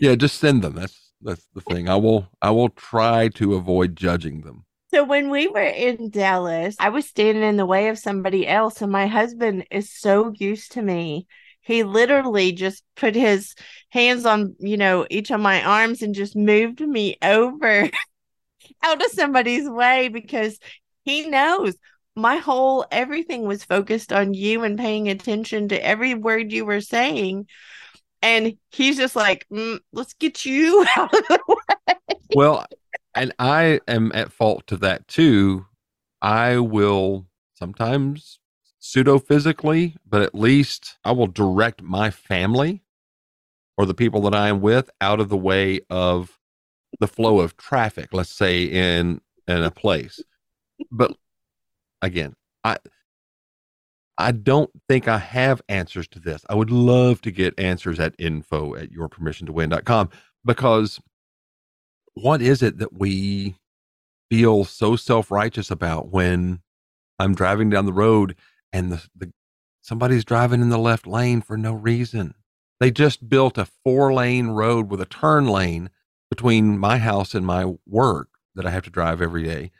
yeah, 0.00 0.14
just 0.16 0.40
send 0.40 0.62
them. 0.62 0.74
That's 0.74 1.12
that's 1.22 1.46
the 1.54 1.60
thing. 1.60 1.88
I 1.88 1.96
will 1.96 2.28
I 2.42 2.50
will 2.50 2.70
try 2.70 3.28
to 3.28 3.54
avoid 3.54 3.96
judging 3.96 4.40
them. 4.40 4.64
So 4.92 5.04
when 5.04 5.30
we 5.30 5.46
were 5.48 5.60
in 5.60 6.10
Dallas, 6.10 6.74
I 6.80 6.88
was 6.88 7.06
standing 7.06 7.44
in 7.44 7.56
the 7.56 7.66
way 7.66 7.88
of 7.88 7.98
somebody 7.98 8.48
else, 8.48 8.82
and 8.82 8.90
my 8.90 9.06
husband 9.06 9.66
is 9.70 9.92
so 9.92 10.32
used 10.34 10.72
to 10.72 10.82
me. 10.82 11.26
He 11.68 11.82
literally 11.82 12.52
just 12.52 12.82
put 12.96 13.14
his 13.14 13.54
hands 13.90 14.24
on, 14.24 14.56
you 14.58 14.78
know, 14.78 15.06
each 15.10 15.30
of 15.30 15.38
my 15.38 15.62
arms 15.62 16.00
and 16.00 16.14
just 16.14 16.34
moved 16.34 16.80
me 16.80 17.18
over 17.22 17.90
out 18.82 19.04
of 19.04 19.10
somebody's 19.10 19.68
way 19.68 20.08
because 20.08 20.58
he 21.04 21.28
knows 21.28 21.74
my 22.16 22.36
whole 22.38 22.86
everything 22.90 23.42
was 23.42 23.64
focused 23.64 24.14
on 24.14 24.32
you 24.32 24.64
and 24.64 24.78
paying 24.78 25.10
attention 25.10 25.68
to 25.68 25.86
every 25.86 26.14
word 26.14 26.52
you 26.52 26.64
were 26.64 26.80
saying. 26.80 27.46
And 28.22 28.56
he's 28.70 28.96
just 28.96 29.14
like, 29.14 29.46
mm, 29.52 29.78
let's 29.92 30.14
get 30.14 30.46
you 30.46 30.86
out 30.96 31.12
of 31.12 31.26
the 31.28 31.40
way. 31.48 32.16
Well, 32.34 32.64
and 33.14 33.34
I 33.38 33.80
am 33.86 34.10
at 34.14 34.32
fault 34.32 34.66
to 34.68 34.78
that 34.78 35.06
too. 35.06 35.66
I 36.22 36.56
will 36.60 37.26
sometimes 37.58 38.40
pseudo 38.78 39.18
physically, 39.18 39.96
but 40.08 40.22
at 40.22 40.34
least 40.34 40.98
I 41.04 41.12
will 41.12 41.26
direct 41.26 41.82
my 41.82 42.10
family 42.10 42.82
or 43.76 43.86
the 43.86 43.94
people 43.94 44.20
that 44.22 44.34
I 44.34 44.48
am 44.48 44.60
with 44.60 44.90
out 45.00 45.20
of 45.20 45.28
the 45.28 45.36
way 45.36 45.80
of 45.90 46.38
the 47.00 47.08
flow 47.08 47.40
of 47.40 47.56
traffic, 47.56 48.08
let's 48.12 48.30
say 48.30 48.64
in 48.64 49.20
in 49.46 49.62
a 49.62 49.70
place. 49.70 50.20
But 50.90 51.16
again, 52.02 52.34
I 52.64 52.78
I 54.16 54.32
don't 54.32 54.70
think 54.88 55.06
I 55.06 55.18
have 55.18 55.62
answers 55.68 56.08
to 56.08 56.20
this. 56.20 56.44
I 56.48 56.54
would 56.54 56.70
love 56.70 57.20
to 57.22 57.30
get 57.30 57.58
answers 57.58 58.00
at 58.00 58.14
info 58.18 58.74
at 58.74 58.90
yourpermissiontowin.com 58.90 60.10
because 60.44 61.00
what 62.14 62.42
is 62.42 62.62
it 62.62 62.78
that 62.78 62.92
we 62.92 63.54
feel 64.28 64.64
so 64.64 64.96
self-righteous 64.96 65.70
about 65.70 66.10
when 66.10 66.60
I'm 67.20 67.34
driving 67.34 67.70
down 67.70 67.86
the 67.86 67.92
road 67.92 68.34
and 68.72 68.92
the, 68.92 69.02
the 69.16 69.32
somebody's 69.82 70.24
driving 70.24 70.60
in 70.60 70.68
the 70.68 70.78
left 70.78 71.06
lane 71.06 71.40
for 71.40 71.56
no 71.56 71.72
reason. 71.72 72.34
They 72.80 72.90
just 72.90 73.28
built 73.28 73.58
a 73.58 73.66
four 73.84 74.12
lane 74.12 74.48
road 74.48 74.90
with 74.90 75.00
a 75.00 75.06
turn 75.06 75.46
lane 75.46 75.90
between 76.30 76.78
my 76.78 76.98
house 76.98 77.34
and 77.34 77.44
my 77.44 77.74
work 77.86 78.28
that 78.54 78.66
I 78.66 78.70
have 78.70 78.84
to 78.84 78.90
drive 78.90 79.20
every 79.22 79.42
day. 79.42 79.70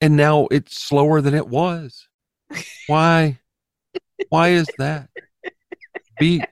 And 0.00 0.16
now 0.16 0.46
it's 0.50 0.80
slower 0.80 1.20
than 1.20 1.34
it 1.34 1.48
was. 1.48 2.08
Why? 2.86 3.38
Why 4.28 4.48
is 4.48 4.68
that? 4.78 5.08
Be 6.18 6.42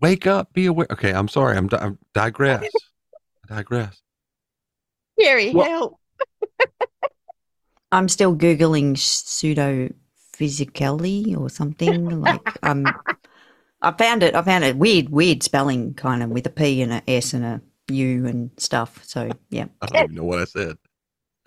wake 0.00 0.26
up, 0.26 0.52
be 0.52 0.66
aware. 0.66 0.86
Okay, 0.90 1.12
I'm 1.12 1.28
sorry. 1.28 1.56
I'm, 1.56 1.68
I'm 1.72 1.98
digress. 2.14 2.68
I 3.50 3.56
digress. 3.56 4.00
Kerry, 5.20 5.50
Well- 5.52 5.68
help. 5.68 5.96
I'm 7.92 8.08
still 8.08 8.34
googling 8.36 8.96
pseudo 8.96 9.90
physically 10.32 11.34
or 11.34 11.50
something 11.50 12.20
like 12.20 12.56
um. 12.62 12.86
I 13.82 13.92
found 13.92 14.22
it. 14.22 14.34
I 14.34 14.42
found 14.42 14.64
it 14.64 14.76
weird, 14.76 15.08
weird 15.08 15.42
spelling, 15.42 15.94
kind 15.94 16.22
of 16.22 16.28
with 16.28 16.46
a 16.46 16.50
P 16.50 16.82
and 16.82 16.92
a 16.92 17.02
S 17.08 17.32
and 17.32 17.44
a 17.44 17.62
U 17.88 18.26
and 18.26 18.50
stuff. 18.58 19.02
So 19.04 19.30
yeah, 19.48 19.66
I 19.80 19.86
don't 19.86 20.04
even 20.04 20.16
know 20.16 20.24
what 20.24 20.40
I 20.40 20.44
said. 20.44 20.76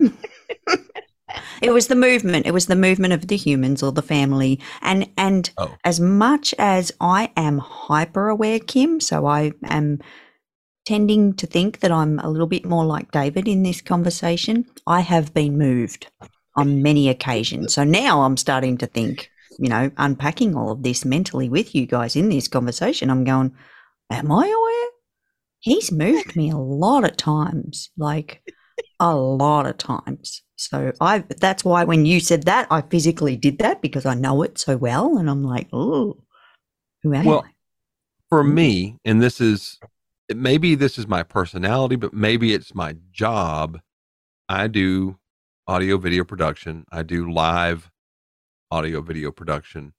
it 1.62 1.70
was 1.70 1.86
the 1.86 1.94
movement. 1.94 2.46
It 2.46 2.52
was 2.52 2.66
the 2.66 2.76
movement 2.76 3.12
of 3.12 3.28
the 3.28 3.36
humans 3.36 3.82
or 3.82 3.92
the 3.92 4.02
family, 4.02 4.60
and 4.82 5.08
and 5.16 5.50
Oh. 5.58 5.76
as 5.84 6.00
much 6.00 6.54
as 6.58 6.92
I 7.00 7.30
am 7.36 7.58
hyper 7.58 8.28
aware, 8.28 8.58
Kim, 8.58 9.00
so 9.00 9.26
I 9.26 9.52
am 9.64 10.00
tending 10.84 11.34
to 11.34 11.46
think 11.46 11.80
that 11.80 11.92
I'm 11.92 12.18
a 12.18 12.28
little 12.28 12.46
bit 12.46 12.66
more 12.66 12.84
like 12.84 13.12
David 13.12 13.48
in 13.48 13.62
this 13.62 13.80
conversation. 13.80 14.66
I 14.86 15.00
have 15.00 15.32
been 15.32 15.56
moved 15.56 16.08
on 16.56 16.82
many 16.82 17.08
occasions. 17.08 17.74
So 17.74 17.84
now 17.84 18.22
I'm 18.22 18.36
starting 18.36 18.78
to 18.78 18.86
think, 18.86 19.30
you 19.58 19.68
know, 19.68 19.90
unpacking 19.96 20.56
all 20.56 20.70
of 20.70 20.82
this 20.82 21.04
mentally 21.04 21.48
with 21.48 21.74
you 21.74 21.86
guys 21.86 22.16
in 22.16 22.28
this 22.28 22.48
conversation. 22.48 23.10
I'm 23.10 23.24
going, 23.24 23.54
am 24.10 24.30
I 24.30 24.46
aware? 24.46 24.90
He's 25.60 25.90
moved 25.90 26.36
me 26.36 26.50
a 26.50 26.58
lot 26.58 27.04
of 27.04 27.16
times, 27.16 27.90
like 27.96 28.42
a 29.00 29.14
lot 29.14 29.66
of 29.66 29.78
times. 29.78 30.42
So 30.56 30.92
I 31.00 31.24
that's 31.40 31.64
why 31.64 31.84
when 31.84 32.06
you 32.06 32.20
said 32.20 32.44
that, 32.44 32.66
I 32.70 32.82
physically 32.82 33.36
did 33.36 33.58
that 33.58 33.82
because 33.82 34.06
I 34.06 34.14
know 34.14 34.42
it 34.42 34.58
so 34.58 34.76
well 34.76 35.18
and 35.18 35.28
I'm 35.28 35.42
like, 35.42 35.68
oh, 35.72 36.16
who 37.02 37.14
am 37.14 37.24
Well, 37.24 37.44
I? 37.46 37.50
for 38.28 38.44
mm. 38.44 38.52
me, 38.52 38.98
and 39.04 39.20
this 39.20 39.40
is 39.40 39.78
maybe 40.32 40.74
this 40.74 40.98
is 40.98 41.08
my 41.08 41.22
personality, 41.22 41.96
but 41.96 42.14
maybe 42.14 42.54
it's 42.54 42.74
my 42.74 42.96
job. 43.12 43.80
I 44.48 44.68
do 44.68 45.18
audio 45.66 45.98
video 45.98 46.24
production, 46.24 46.84
I 46.90 47.02
do 47.02 47.30
live 47.30 47.90
audio 48.70 49.00
video 49.00 49.30
production, 49.30 49.94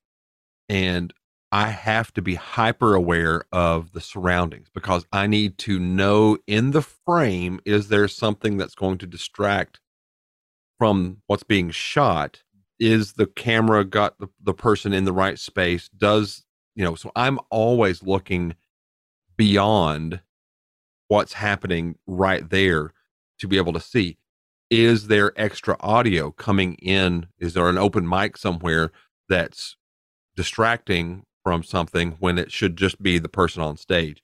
and 0.70 1.14
I 1.52 1.70
have 1.70 2.14
to 2.14 2.22
be 2.22 2.36
hyper 2.36 2.96
aware 2.96 3.46
of 3.52 3.94
the 3.94 4.02
surroundings 4.02 4.68
because 4.74 5.06
I 5.12 5.28
need 5.28 5.58
to 5.60 5.80
know 5.80 6.38
in 6.48 6.72
the 6.72 6.82
frame 6.82 7.60
is 7.66 7.88
there 7.88 8.08
something 8.08 8.58
that's 8.58 8.76
going 8.76 8.98
to 9.00 9.08
distract 9.08 9.80
from 10.78 11.22
what's 11.28 11.44
being 11.44 11.72
shot? 11.72 12.44
Is 12.80 13.14
the 13.14 13.28
camera 13.28 13.86
got 13.86 14.20
the, 14.20 14.28
the 14.42 14.54
person 14.54 14.92
in 14.92 15.06
the 15.06 15.14
right 15.14 15.40
space? 15.40 15.90
Does 15.90 16.46
you 16.76 16.84
know 16.84 16.94
so 16.94 17.12
i'm 17.16 17.40
always 17.50 18.04
looking 18.04 18.56
beyond 19.38 20.20
what's 21.08 21.34
happening 21.34 21.96
right 22.06 22.50
there 22.50 22.92
to 23.40 23.48
be 23.48 23.58
able 23.58 23.74
to 23.74 23.80
see 23.80 24.18
is 24.70 25.08
there 25.08 25.32
extra 25.40 25.76
audio 25.80 26.32
coming 26.32 26.74
in 26.76 27.28
is 27.40 27.54
there 27.54 27.70
an 27.70 27.78
open 27.78 28.08
mic 28.08 28.38
somewhere 28.38 28.92
that's 29.30 29.76
distracting 30.36 31.24
from 31.44 31.64
something 31.64 32.16
when 32.20 32.38
it 32.38 32.52
should 32.52 32.76
just 32.76 33.02
be 33.02 33.20
the 33.20 33.30
person 33.30 33.62
on 33.62 33.78
stage 33.78 34.22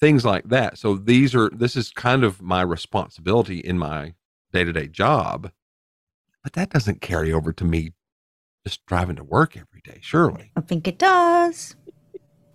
things 0.00 0.24
like 0.24 0.48
that 0.48 0.78
so 0.78 0.96
these 0.96 1.34
are 1.34 1.50
this 1.50 1.74
is 1.76 1.90
kind 1.90 2.22
of 2.22 2.40
my 2.40 2.62
responsibility 2.62 3.58
in 3.58 3.78
my 3.78 4.14
day-to-day 4.52 4.86
job 4.86 5.50
but 6.44 6.52
that 6.52 6.70
doesn't 6.70 7.00
carry 7.00 7.32
over 7.32 7.52
to 7.52 7.64
me 7.64 7.92
just 8.64 8.84
driving 8.86 9.16
to 9.16 9.24
work 9.24 9.56
every 9.56 9.80
day 9.82 9.98
surely 10.00 10.52
I 10.56 10.60
think 10.60 10.86
it 10.86 10.98
does. 10.98 11.74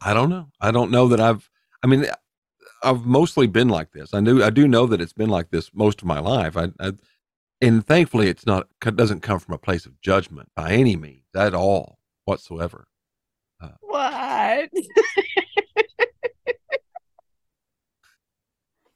I 0.01 0.13
don't 0.13 0.29
know. 0.29 0.47
I 0.59 0.71
don't 0.71 0.91
know 0.91 1.07
that 1.09 1.19
I've. 1.19 1.49
I 1.83 1.87
mean, 1.87 2.05
I've 2.83 3.05
mostly 3.05 3.47
been 3.47 3.69
like 3.69 3.91
this. 3.91 4.13
I 4.13 4.21
do. 4.21 4.43
I 4.43 4.49
do 4.49 4.67
know 4.67 4.85
that 4.87 5.01
it's 5.01 5.13
been 5.13 5.29
like 5.29 5.51
this 5.51 5.71
most 5.73 6.01
of 6.01 6.07
my 6.07 6.19
life. 6.19 6.57
I, 6.57 6.69
I 6.79 6.93
and 7.61 7.85
thankfully, 7.85 8.27
it's 8.27 8.45
not. 8.45 8.67
It 8.85 8.95
doesn't 8.95 9.21
come 9.21 9.39
from 9.39 9.53
a 9.53 9.59
place 9.59 9.85
of 9.85 9.99
judgment 10.01 10.49
by 10.55 10.71
any 10.71 10.95
means 10.95 11.25
at 11.35 11.53
all 11.53 11.99
whatsoever. 12.25 12.87
What? 13.81 14.69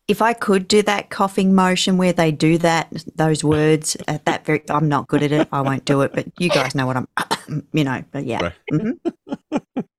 If 0.08 0.21
I 0.21 0.34
could 0.34 0.67
do 0.67 0.84
that 0.84 1.10
coughing 1.10 1.56
motion 1.56 1.98
where 1.98 2.13
they 2.13 2.32
do 2.32 2.60
that, 2.60 2.91
those 3.15 3.43
words 3.43 3.98
at 4.08 4.24
that 4.26 4.45
very, 4.45 4.62
I'm 4.69 4.88
not 4.88 5.08
good 5.08 5.24
at 5.24 5.32
it. 5.32 5.48
I 5.52 5.62
won't 5.62 5.84
do 5.84 6.02
it, 6.02 6.13
but 6.13 6.28
you 6.39 6.50
guys 6.50 6.76
know 6.76 6.86
what 6.86 6.95
I'm, 6.95 7.08
you 7.74 7.84
know, 7.84 8.04
but 8.12 8.24
yeah. 8.26 8.43
Right. 8.43 8.54
Mhm. 8.71 9.86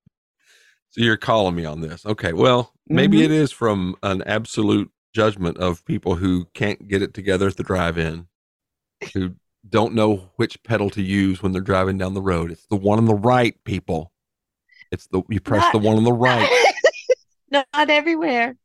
So 0.97 1.03
you're 1.03 1.19
calling 1.19 1.55
me 1.55 1.67
on 1.67 1.83
this. 1.83 2.07
Okay. 2.07 2.33
Well, 2.33 2.73
maybe 2.89 3.19
Mhm. 3.19 3.25
it 3.25 3.31
is 3.31 3.53
from 3.53 3.97
an 4.03 4.23
absolute 4.23 4.91
judgment 5.13 5.59
of 5.59 5.85
people 5.85 6.15
who 6.17 6.47
can't 6.55 6.89
get 6.89 7.03
it 7.03 7.13
together 7.13 7.49
at 7.49 7.59
the 7.59 7.63
drive-in, 7.63 8.29
who 9.13 9.35
don't 9.69 9.95
know 9.95 10.31
which 10.37 10.63
pedal 10.63 10.89
to 10.91 11.03
use 11.03 11.43
when 11.43 11.53
they're 11.53 11.61
driving 11.61 11.99
down 11.99 12.15
the 12.15 12.23
road. 12.23 12.51
It's 12.51 12.67
the 12.67 12.77
one 12.77 12.99
on 12.99 13.05
the 13.05 13.15
right, 13.15 13.63
people. 13.65 14.11
It's 14.91 15.07
the 15.09 15.23
you 15.29 15.39
press 15.41 15.71
the 15.73 15.79
one 15.79 15.99
on 15.99 16.05
the 16.05 16.13
right. 16.15 16.49
Not 17.51 17.67
everywhere. 17.91 18.57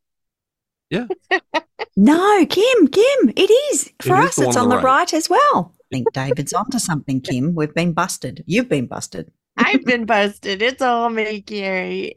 Yeah. 0.88 1.08
no, 1.96 2.46
Kim, 2.46 2.88
Kim, 2.88 3.32
it 3.36 3.50
is. 3.72 3.92
For 4.00 4.18
is 4.20 4.26
us, 4.28 4.36
the 4.36 4.42
it's 4.44 4.56
one 4.56 4.56
on 4.56 4.62
on 4.62 4.68
the 4.70 4.76
the 4.76 4.82
right. 4.82 4.98
right. 5.00 5.14
as 5.14 5.28
well. 5.28 5.74
I 5.80 5.84
think 5.90 6.12
David's 6.14 6.54
onto 6.54 6.78
something, 6.78 7.20
Kim. 7.20 7.54
We've 7.54 7.74
been 7.74 7.92
busted. 7.92 8.42
You've 8.46 8.70
been 8.70 8.86
busted. 8.86 9.30
I've 9.56 9.84
been 9.84 10.06
busted. 10.06 10.62
It's 10.62 10.82
all 10.82 11.10
me, 11.10 11.42
Kerry. 11.42 12.14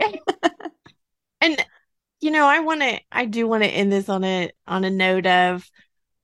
and 1.42 1.66
you 2.22 2.32
know, 2.32 2.46
I 2.46 2.60
want 2.60 2.82
to. 2.82 3.00
I 3.12 3.26
do 3.26 3.48
want 3.48 3.64
to 3.64 3.70
end 3.70 3.92
this 3.92 4.10
on 4.10 4.24
a 4.24 4.52
on 4.68 4.84
a 4.84 4.90
note 4.90 5.26
of. 5.26 5.70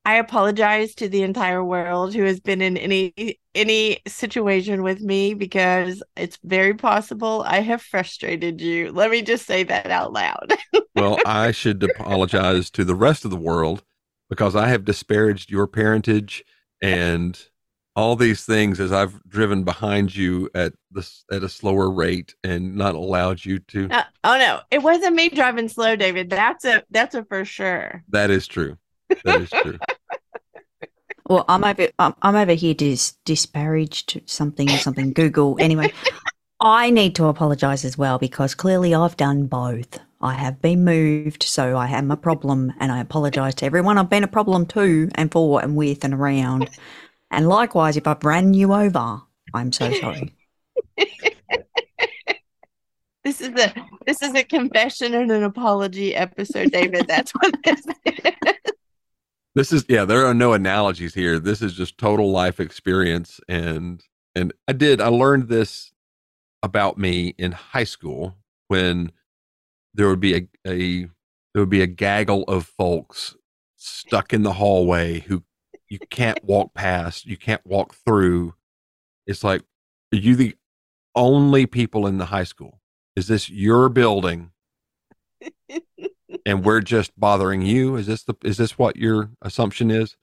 I 0.04 0.16
apologize 0.16 0.96
to 0.96 1.08
the 1.08 1.22
entire 1.22 1.64
world 1.64 2.16
who 2.16 2.24
has 2.24 2.40
been 2.40 2.60
in 2.60 2.76
any 2.76 3.38
any 3.54 4.00
situation 4.08 4.82
with 4.82 5.00
me 5.00 5.36
because 5.36 6.02
it's 6.18 6.40
very 6.44 6.74
possible 6.74 7.44
I 7.46 7.60
have 7.60 7.84
frustrated 7.84 8.62
you. 8.62 8.92
Let 8.92 9.12
me 9.12 9.22
just 9.22 9.46
say 9.46 9.64
that 9.64 9.92
out 9.92 10.12
loud. 10.12 10.56
well, 10.96 11.20
I 11.24 11.52
should 11.52 11.84
apologize 11.84 12.72
to 12.72 12.84
the 12.84 12.96
rest 12.96 13.26
of 13.26 13.32
the 13.32 13.38
world 13.38 13.84
because 14.28 14.56
I 14.56 14.70
have 14.70 14.86
disparaged 14.86 15.52
your 15.52 15.68
parentage 15.68 16.44
and 16.82 17.40
all 17.96 18.16
these 18.16 18.46
things 18.46 18.80
as 18.80 18.92
I've 18.92 19.22
driven 19.28 19.64
behind 19.64 20.16
you 20.16 20.50
at 20.56 20.74
this 20.92 21.26
at 21.32 21.44
a 21.44 21.50
slower 21.50 21.90
rate 21.90 22.36
and 22.44 22.76
not 22.76 22.96
allowed 22.96 23.44
you 23.44 23.60
to. 23.60 23.90
Uh, 23.90 24.04
oh 24.24 24.38
no, 24.38 24.62
it 24.72 24.82
wasn't 24.82 25.16
me 25.16 25.30
driving 25.30 25.68
slow, 25.68 25.96
David. 25.96 26.30
That's 26.30 26.66
a 26.66 26.84
that's 26.90 27.16
a 27.16 27.24
for 27.26 27.44
sure. 27.46 28.04
That 28.10 28.32
is 28.32 28.48
true. 28.48 28.78
That 29.26 29.42
is 29.42 29.50
true. 29.50 29.78
Well, 31.30 31.46
I'm 31.48 31.64
over. 31.64 31.88
I'm, 31.98 32.14
I'm 32.24 32.36
over 32.36 32.52
here 32.52 32.74
to 32.74 32.90
dis- 32.90 33.14
disparage 33.24 34.06
to 34.08 34.22
something 34.26 34.70
or 34.70 34.78
something. 34.78 35.14
Google 35.14 35.56
anyway. 35.62 35.94
I 36.60 36.90
need 36.90 37.16
to 37.16 37.28
apologise 37.28 37.86
as 37.86 37.98
well 37.98 38.20
because 38.20 38.54
clearly 38.54 38.94
I've 38.94 39.16
done 39.16 39.46
both. 39.46 40.00
I 40.20 40.34
have 40.34 40.62
been 40.62 40.84
moved, 40.84 41.44
so 41.44 41.78
I 41.78 41.88
am 41.88 42.12
a 42.12 42.18
problem, 42.18 42.74
and 42.82 42.92
I 42.92 43.00
apologise 43.00 43.56
to 43.56 43.66
everyone 43.66 43.98
I've 43.98 44.10
been 44.10 44.26
a 44.26 44.28
problem 44.28 44.66
to 44.68 45.10
and 45.16 45.32
for 45.32 45.64
and 45.64 45.78
with 45.78 46.04
and 46.04 46.14
around. 46.14 46.70
And 47.32 47.48
likewise, 47.48 47.98
if 47.98 48.06
I've 48.06 48.24
ran 48.24 48.54
you 48.54 48.74
over, 48.74 49.22
I'm 49.54 49.72
so 49.72 49.92
sorry. 49.94 50.36
This 53.24 53.40
is 53.40 53.50
a 53.50 53.74
this 54.08 54.22
is 54.24 54.34
a 54.34 54.44
confession 54.44 55.14
and 55.14 55.32
an 55.32 55.44
apology 55.44 56.16
episode, 56.16 56.72
David. 56.72 57.08
That's 57.08 57.32
what 57.32 57.56
this 57.64 57.86
is. 58.06 58.44
This 59.54 59.72
is 59.72 59.86
yeah, 59.88 60.06
there 60.06 60.26
are 60.26 60.34
no 60.34 60.54
analogies 60.54 61.14
here. 61.14 61.38
This 61.38 61.62
is 61.62 61.74
just 61.74 61.98
total 61.98 62.32
life 62.32 62.60
experience 62.60 63.40
and 63.48 64.04
and 64.36 64.54
I 64.68 64.74
did 64.74 65.02
I 65.02 65.10
learned 65.10 65.50
this 65.50 65.92
about 66.64 66.98
me 66.98 67.36
in 67.38 67.52
high 67.52 67.84
school 67.84 68.38
when 68.70 69.12
there 69.94 70.08
would 70.08 70.20
be 70.20 70.36
a, 70.36 70.48
a 70.66 71.02
there 71.54 71.62
would 71.62 71.70
be 71.70 71.82
a 71.82 71.88
gaggle 71.88 72.44
of 72.48 72.66
folks 72.66 73.36
stuck 73.76 74.34
in 74.34 74.44
the 74.44 74.54
hallway 74.54 75.20
who 75.20 75.44
you 75.92 76.00
can't 76.10 76.42
walk 76.44 76.74
past, 76.74 77.26
you 77.26 77.36
can't 77.36 77.66
walk 77.66 77.94
through. 77.94 78.54
It's 79.28 79.44
like 79.44 79.62
are 80.14 80.18
you 80.18 80.36
the 80.36 80.56
only 81.16 81.66
people 81.66 82.08
in 82.08 82.18
the 82.18 82.26
high 82.26 82.46
school? 82.46 82.80
Is 83.16 83.28
this 83.28 83.50
your 83.50 83.90
building? 83.90 84.52
and 86.46 86.64
we're 86.64 86.82
just 86.82 87.18
bothering 87.20 87.62
you 87.62 87.96
is 87.96 88.08
this 88.08 88.24
the 88.24 88.34
is 88.44 88.58
this 88.58 88.78
what 88.78 88.96
your 88.96 89.30
assumption 89.42 89.92
is 89.92 90.16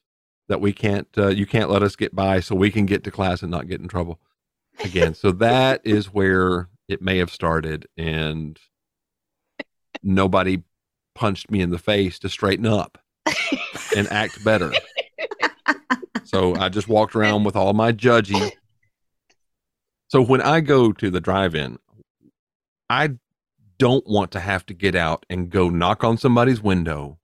that 0.48 0.60
we 0.60 0.72
can't 0.72 1.08
uh, 1.16 1.28
you 1.28 1.46
can't 1.46 1.70
let 1.70 1.82
us 1.82 1.96
get 1.96 2.14
by 2.14 2.40
so 2.40 2.54
we 2.54 2.70
can 2.70 2.86
get 2.86 3.04
to 3.04 3.10
class 3.10 3.42
and 3.42 3.50
not 3.50 3.68
get 3.68 3.80
in 3.80 3.88
trouble 3.88 4.18
again 4.84 5.14
so 5.14 5.30
that 5.30 5.80
is 5.84 6.06
where 6.06 6.68
it 6.88 7.02
may 7.02 7.18
have 7.18 7.30
started 7.30 7.86
and 7.96 8.58
nobody 10.02 10.62
punched 11.14 11.50
me 11.50 11.60
in 11.60 11.70
the 11.70 11.78
face 11.78 12.18
to 12.18 12.28
straighten 12.28 12.66
up 12.66 12.98
and 13.96 14.08
act 14.10 14.42
better 14.44 14.72
so 16.24 16.54
i 16.56 16.68
just 16.68 16.88
walked 16.88 17.14
around 17.14 17.44
with 17.44 17.56
all 17.56 17.72
my 17.72 17.92
judging 17.92 18.50
so 20.08 20.22
when 20.22 20.40
i 20.42 20.60
go 20.60 20.92
to 20.92 21.10
the 21.10 21.20
drive-in 21.20 21.78
i 22.90 23.10
don't 23.78 24.06
want 24.06 24.32
to 24.32 24.40
have 24.40 24.66
to 24.66 24.74
get 24.74 24.94
out 24.94 25.24
and 25.30 25.50
go 25.50 25.70
knock 25.70 26.04
on 26.04 26.18
somebody's 26.18 26.60
window 26.60 27.18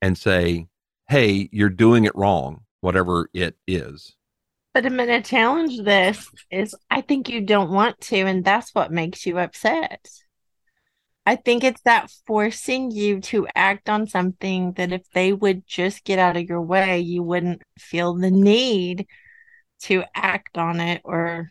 and 0.00 0.16
say, 0.16 0.66
hey, 1.08 1.48
you're 1.52 1.70
doing 1.70 2.04
it 2.04 2.14
wrong, 2.14 2.62
whatever 2.80 3.28
it 3.32 3.56
is. 3.66 4.14
But 4.74 4.86
I'm 4.86 4.96
going 4.96 5.08
to 5.08 5.22
challenge 5.22 5.80
this 5.82 6.28
is 6.50 6.74
I 6.90 7.02
think 7.02 7.28
you 7.28 7.42
don't 7.42 7.70
want 7.70 8.00
to, 8.02 8.16
and 8.16 8.44
that's 8.44 8.74
what 8.74 8.90
makes 8.90 9.26
you 9.26 9.38
upset. 9.38 10.08
I 11.24 11.36
think 11.36 11.62
it's 11.62 11.82
that 11.82 12.10
forcing 12.26 12.90
you 12.90 13.20
to 13.22 13.46
act 13.54 13.88
on 13.88 14.06
something 14.06 14.72
that 14.72 14.92
if 14.92 15.08
they 15.10 15.32
would 15.32 15.66
just 15.66 16.04
get 16.04 16.18
out 16.18 16.36
of 16.36 16.48
your 16.48 16.60
way, 16.60 16.98
you 17.00 17.22
wouldn't 17.22 17.62
feel 17.78 18.14
the 18.14 18.30
need 18.30 19.06
to 19.82 20.04
act 20.14 20.58
on 20.58 20.80
it 20.80 21.00
or 21.04 21.50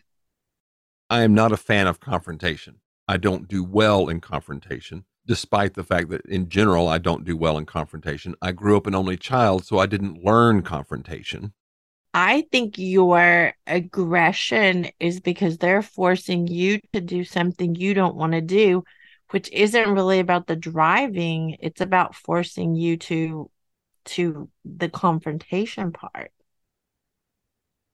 I 1.08 1.22
am 1.22 1.32
not 1.32 1.52
a 1.52 1.56
fan 1.56 1.86
of 1.86 2.00
confrontation. 2.00 2.80
I 3.06 3.16
don't 3.16 3.46
do 3.46 3.62
well 3.62 4.08
in 4.08 4.20
confrontation, 4.20 5.04
despite 5.26 5.74
the 5.74 5.84
fact 5.84 6.08
that 6.08 6.24
in 6.26 6.48
general, 6.48 6.88
I 6.88 6.98
don't 6.98 7.24
do 7.24 7.36
well 7.36 7.56
in 7.58 7.66
confrontation. 7.66 8.34
I 8.42 8.50
grew 8.52 8.76
up 8.76 8.86
an 8.88 8.94
only 8.94 9.16
child, 9.16 9.64
so 9.64 9.78
I 9.78 9.86
didn't 9.86 10.24
learn 10.24 10.62
confrontation. 10.62 11.52
I 12.14 12.46
think 12.52 12.78
your 12.78 13.54
aggression 13.66 14.88
is 15.00 15.20
because 15.20 15.58
they're 15.58 15.82
forcing 15.82 16.46
you 16.46 16.80
to 16.92 17.00
do 17.00 17.24
something 17.24 17.74
you 17.74 17.94
don't 17.94 18.16
want 18.16 18.32
to 18.32 18.40
do, 18.40 18.84
which 19.32 19.50
isn't 19.52 19.90
really 19.90 20.20
about 20.20 20.46
the 20.46 20.56
driving. 20.56 21.56
It's 21.60 21.80
about 21.82 22.14
forcing 22.16 22.74
you 22.76 22.96
to 22.98 23.50
to 24.06 24.50
the 24.64 24.88
confrontation 24.90 25.92
part. 25.92 26.32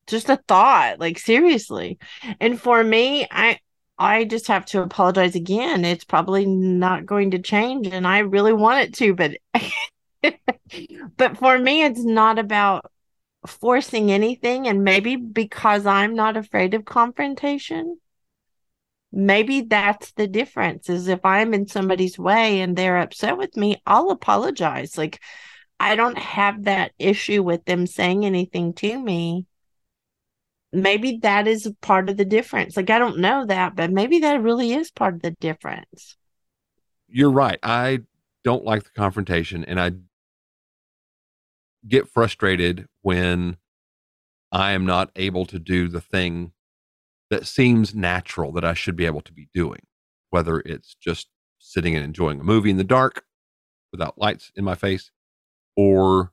Just 0.07 0.29
a 0.31 0.37
thought, 0.48 0.98
like 0.98 1.18
seriously. 1.18 1.98
And 2.40 2.61
for 2.61 2.83
me, 2.83 3.27
I 3.31 3.61
I 3.98 4.24
just 4.24 4.46
have 4.48 4.64
to 4.66 4.83
apologize 4.83 5.35
again. 5.35 5.85
It's 5.85 6.05
probably 6.05 6.46
not 6.46 7.05
going 7.07 7.33
to 7.33 7.38
change 7.40 7.88
and 7.88 8.07
I 8.07 8.20
really 8.20 8.53
want 8.53 8.81
it 8.88 8.94
to, 8.94 9.14
but 9.14 9.33
but 11.16 11.37
for 11.38 11.59
me 11.59 11.85
it's 11.85 12.03
not 12.05 12.38
about 12.38 12.90
forcing 13.46 14.12
anything 14.12 14.68
and 14.68 14.85
maybe 14.85 15.16
because 15.16 15.87
I'm 15.87 16.14
not 16.14 16.37
afraid 16.37 16.74
of 16.74 16.85
confrontation. 16.85 17.98
Maybe 19.11 19.62
that's 19.62 20.12
the 20.12 20.27
difference 20.27 20.88
is 20.90 21.09
if 21.09 21.25
I'm 21.25 21.55
in 21.55 21.66
somebody's 21.66 22.18
way 22.18 22.61
and 22.61 22.77
they're 22.77 22.99
upset 22.99 23.38
with 23.38 23.57
me, 23.57 23.81
I'll 23.87 24.11
apologize. 24.11 24.99
Like 24.99 25.21
I 25.81 25.97
don't 25.97 26.18
have 26.18 26.64
that 26.64 26.92
issue 26.99 27.42
with 27.42 27.64
them 27.64 27.87
saying 27.87 28.25
anything 28.25 28.75
to 28.75 28.99
me 29.01 29.47
maybe 30.73 31.18
that 31.23 31.47
is 31.47 31.71
part 31.81 32.09
of 32.09 32.16
the 32.16 32.25
difference. 32.25 32.77
Like 32.77 32.90
I 32.90 32.99
don't 32.99 33.18
know 33.18 33.47
that, 33.47 33.75
but 33.75 33.90
maybe 33.90 34.21
that 34.21 34.42
really 34.42 34.73
is 34.73 34.90
part 34.90 35.14
of 35.14 35.23
the 35.23 35.31
difference. 35.33 36.16
You're 37.09 37.31
right. 37.31 37.59
I 37.62 38.01
don't 38.44 38.64
like 38.64 38.85
the 38.85 38.90
confrontation 38.90 39.64
and 39.64 39.81
I 39.81 39.92
get 41.87 42.09
frustrated 42.09 42.87
when 43.03 43.57
I 44.53 44.73
am 44.73 44.85
not 44.85 45.11
able 45.16 45.47
to 45.47 45.59
do 45.59 45.88
the 45.88 46.01
thing 46.01 46.53
that 47.31 47.47
seems 47.47 47.95
natural 47.95 48.53
that 48.53 48.64
I 48.64 48.75
should 48.75 48.97
be 48.97 49.07
able 49.07 49.21
to 49.23 49.33
be 49.33 49.49
doing, 49.55 49.81
whether 50.31 50.61
it's 50.61 50.95
just 50.95 51.29
sitting 51.59 51.95
and 51.95 52.05
enjoying 52.05 52.41
a 52.41 52.45
movie 52.45 52.71
in 52.71 52.77
the 52.77 52.85
dark 52.85 53.25
without 53.93 54.19
lights 54.19 54.51
in 54.55 54.64
my 54.64 54.75
face 54.75 55.11
or 55.77 56.33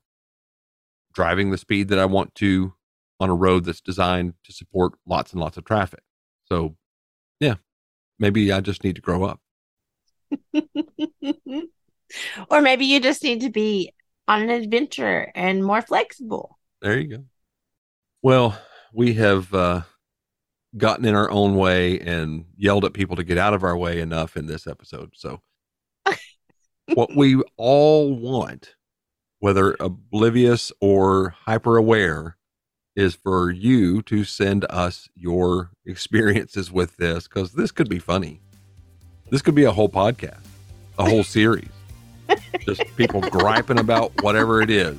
driving 1.13 1.51
the 1.51 1.57
speed 1.57 1.89
that 1.89 1.99
I 1.99 2.05
want 2.05 2.35
to 2.35 2.73
on 3.19 3.29
a 3.29 3.35
road 3.35 3.65
that's 3.65 3.81
designed 3.81 4.33
to 4.43 4.53
support 4.53 4.93
lots 5.05 5.31
and 5.31 5.41
lots 5.41 5.57
of 5.57 5.65
traffic. 5.65 6.01
So, 6.45 6.75
yeah, 7.39 7.55
maybe 8.19 8.51
I 8.51 8.61
just 8.61 8.83
need 8.83 8.95
to 8.95 9.01
grow 9.01 9.23
up. 9.23 9.39
or 12.49 12.61
maybe 12.61 12.85
you 12.85 12.99
just 12.99 13.23
need 13.23 13.41
to 13.41 13.49
be 13.49 13.93
on 14.27 14.41
an 14.41 14.49
adventure 14.49 15.31
and 15.35 15.63
more 15.63 15.81
flexible. 15.81 16.59
There 16.81 16.99
you 16.99 17.17
go. 17.17 17.23
Well, 18.21 18.59
we 18.91 19.13
have 19.13 19.53
uh, 19.53 19.81
gotten 20.77 21.05
in 21.05 21.15
our 21.15 21.29
own 21.29 21.55
way 21.55 21.99
and 21.99 22.45
yelled 22.57 22.85
at 22.85 22.93
people 22.93 23.15
to 23.15 23.23
get 23.23 23.37
out 23.37 23.53
of 23.53 23.63
our 23.63 23.77
way 23.77 23.99
enough 23.99 24.35
in 24.35 24.45
this 24.47 24.67
episode. 24.67 25.11
So, 25.15 25.41
what 26.93 27.15
we 27.15 27.41
all 27.57 28.13
want, 28.13 28.75
whether 29.39 29.75
oblivious 29.79 30.71
or 30.81 31.35
hyper 31.45 31.77
aware, 31.77 32.37
is 32.95 33.15
for 33.15 33.51
you 33.51 34.01
to 34.03 34.23
send 34.23 34.65
us 34.69 35.09
your 35.15 35.71
experiences 35.85 36.71
with 36.71 36.97
this 36.97 37.27
because 37.27 37.53
this 37.53 37.71
could 37.71 37.89
be 37.89 37.99
funny. 37.99 38.41
This 39.29 39.41
could 39.41 39.55
be 39.55 39.65
a 39.65 39.71
whole 39.71 39.89
podcast, 39.89 40.45
a 40.97 41.09
whole 41.09 41.23
series. 41.25 41.69
Just 42.61 42.83
people 42.95 43.21
griping 43.21 43.79
about 43.79 44.23
whatever 44.23 44.61
it 44.61 44.69
is. 44.69 44.97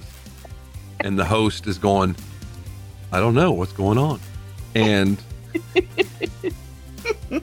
And 1.01 1.19
the 1.19 1.25
host 1.25 1.67
is 1.67 1.79
going, 1.79 2.17
I 3.13 3.21
don't 3.21 3.35
know 3.35 3.53
what's 3.53 3.73
going 3.73 3.99
on. 3.99 4.21
And, 4.75 5.21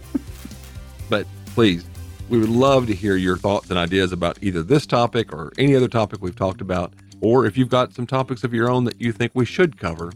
but 1.10 1.28
please, 1.54 1.86
we 2.30 2.40
would 2.40 2.50
love 2.50 2.88
to 2.88 2.94
hear 2.94 3.16
your 3.16 3.38
thoughts 3.38 3.70
and 3.70 3.78
ideas 3.78 4.12
about 4.12 4.38
either 4.42 4.64
this 4.64 4.86
topic 4.86 5.34
or 5.34 5.52
any 5.58 5.76
other 5.76 5.88
topic 5.88 6.22
we've 6.22 6.36
talked 6.36 6.62
about. 6.62 6.94
Or 7.22 7.46
if 7.46 7.58
you've 7.58 7.70
got 7.70 7.94
some 7.94 8.08
topics 8.08 8.44
of 8.44 8.54
your 8.54 8.70
own 8.70 8.84
that 8.86 9.00
you 9.00 9.12
think 9.12 9.32
we 9.34 9.46
should 9.46 9.78
cover, 9.78 10.12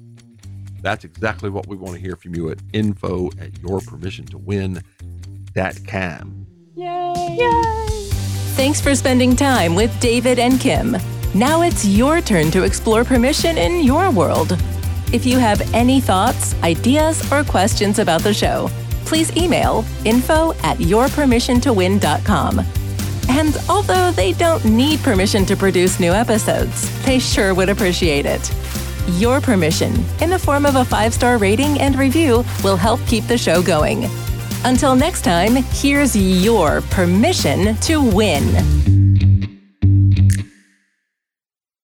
that's 0.81 1.05
exactly 1.05 1.49
what 1.49 1.67
we 1.67 1.75
want 1.75 1.95
to 1.95 2.01
hear 2.01 2.15
from 2.15 2.35
you 2.35 2.49
at 2.49 2.59
info 2.73 3.27
at 3.39 3.51
yourpermissiontowin.com. 3.53 6.47
Yay! 6.75 7.37
Yay! 7.39 8.07
Thanks 8.55 8.81
for 8.81 8.95
spending 8.95 9.35
time 9.35 9.75
with 9.75 9.97
David 9.99 10.39
and 10.39 10.59
Kim. 10.59 10.97
Now 11.33 11.61
it's 11.61 11.85
your 11.85 12.21
turn 12.21 12.51
to 12.51 12.63
explore 12.63 13.03
permission 13.03 13.57
in 13.57 13.83
your 13.83 14.11
world. 14.11 14.57
If 15.13 15.25
you 15.25 15.37
have 15.39 15.61
any 15.73 16.01
thoughts, 16.01 16.53
ideas, 16.63 17.31
or 17.31 17.43
questions 17.43 17.99
about 17.99 18.21
the 18.21 18.33
show, 18.33 18.69
please 19.05 19.35
email 19.37 19.85
info 20.03 20.51
at 20.63 20.77
yourpermissiontowin.com. 20.79 22.59
And 23.29 23.57
although 23.69 24.11
they 24.11 24.33
don't 24.33 24.63
need 24.65 24.99
permission 24.99 25.45
to 25.45 25.55
produce 25.55 25.99
new 25.99 26.11
episodes, 26.11 27.05
they 27.05 27.19
sure 27.19 27.53
would 27.53 27.69
appreciate 27.69 28.25
it. 28.25 28.51
Your 29.11 29.39
permission, 29.39 29.93
in 30.21 30.29
the 30.29 30.39
form 30.39 30.65
of 30.65 30.75
a 30.75 30.83
five 30.83 31.13
star 31.13 31.37
rating 31.37 31.79
and 31.79 31.95
review, 31.95 32.43
will 32.63 32.77
help 32.77 32.99
keep 33.07 33.25
the 33.27 33.37
show 33.37 33.61
going. 33.61 34.09
Until 34.65 34.95
next 34.95 35.21
time, 35.21 35.55
here's 35.71 36.15
your 36.15 36.81
permission 36.81 37.75
to 37.77 38.01
win. 38.01 38.96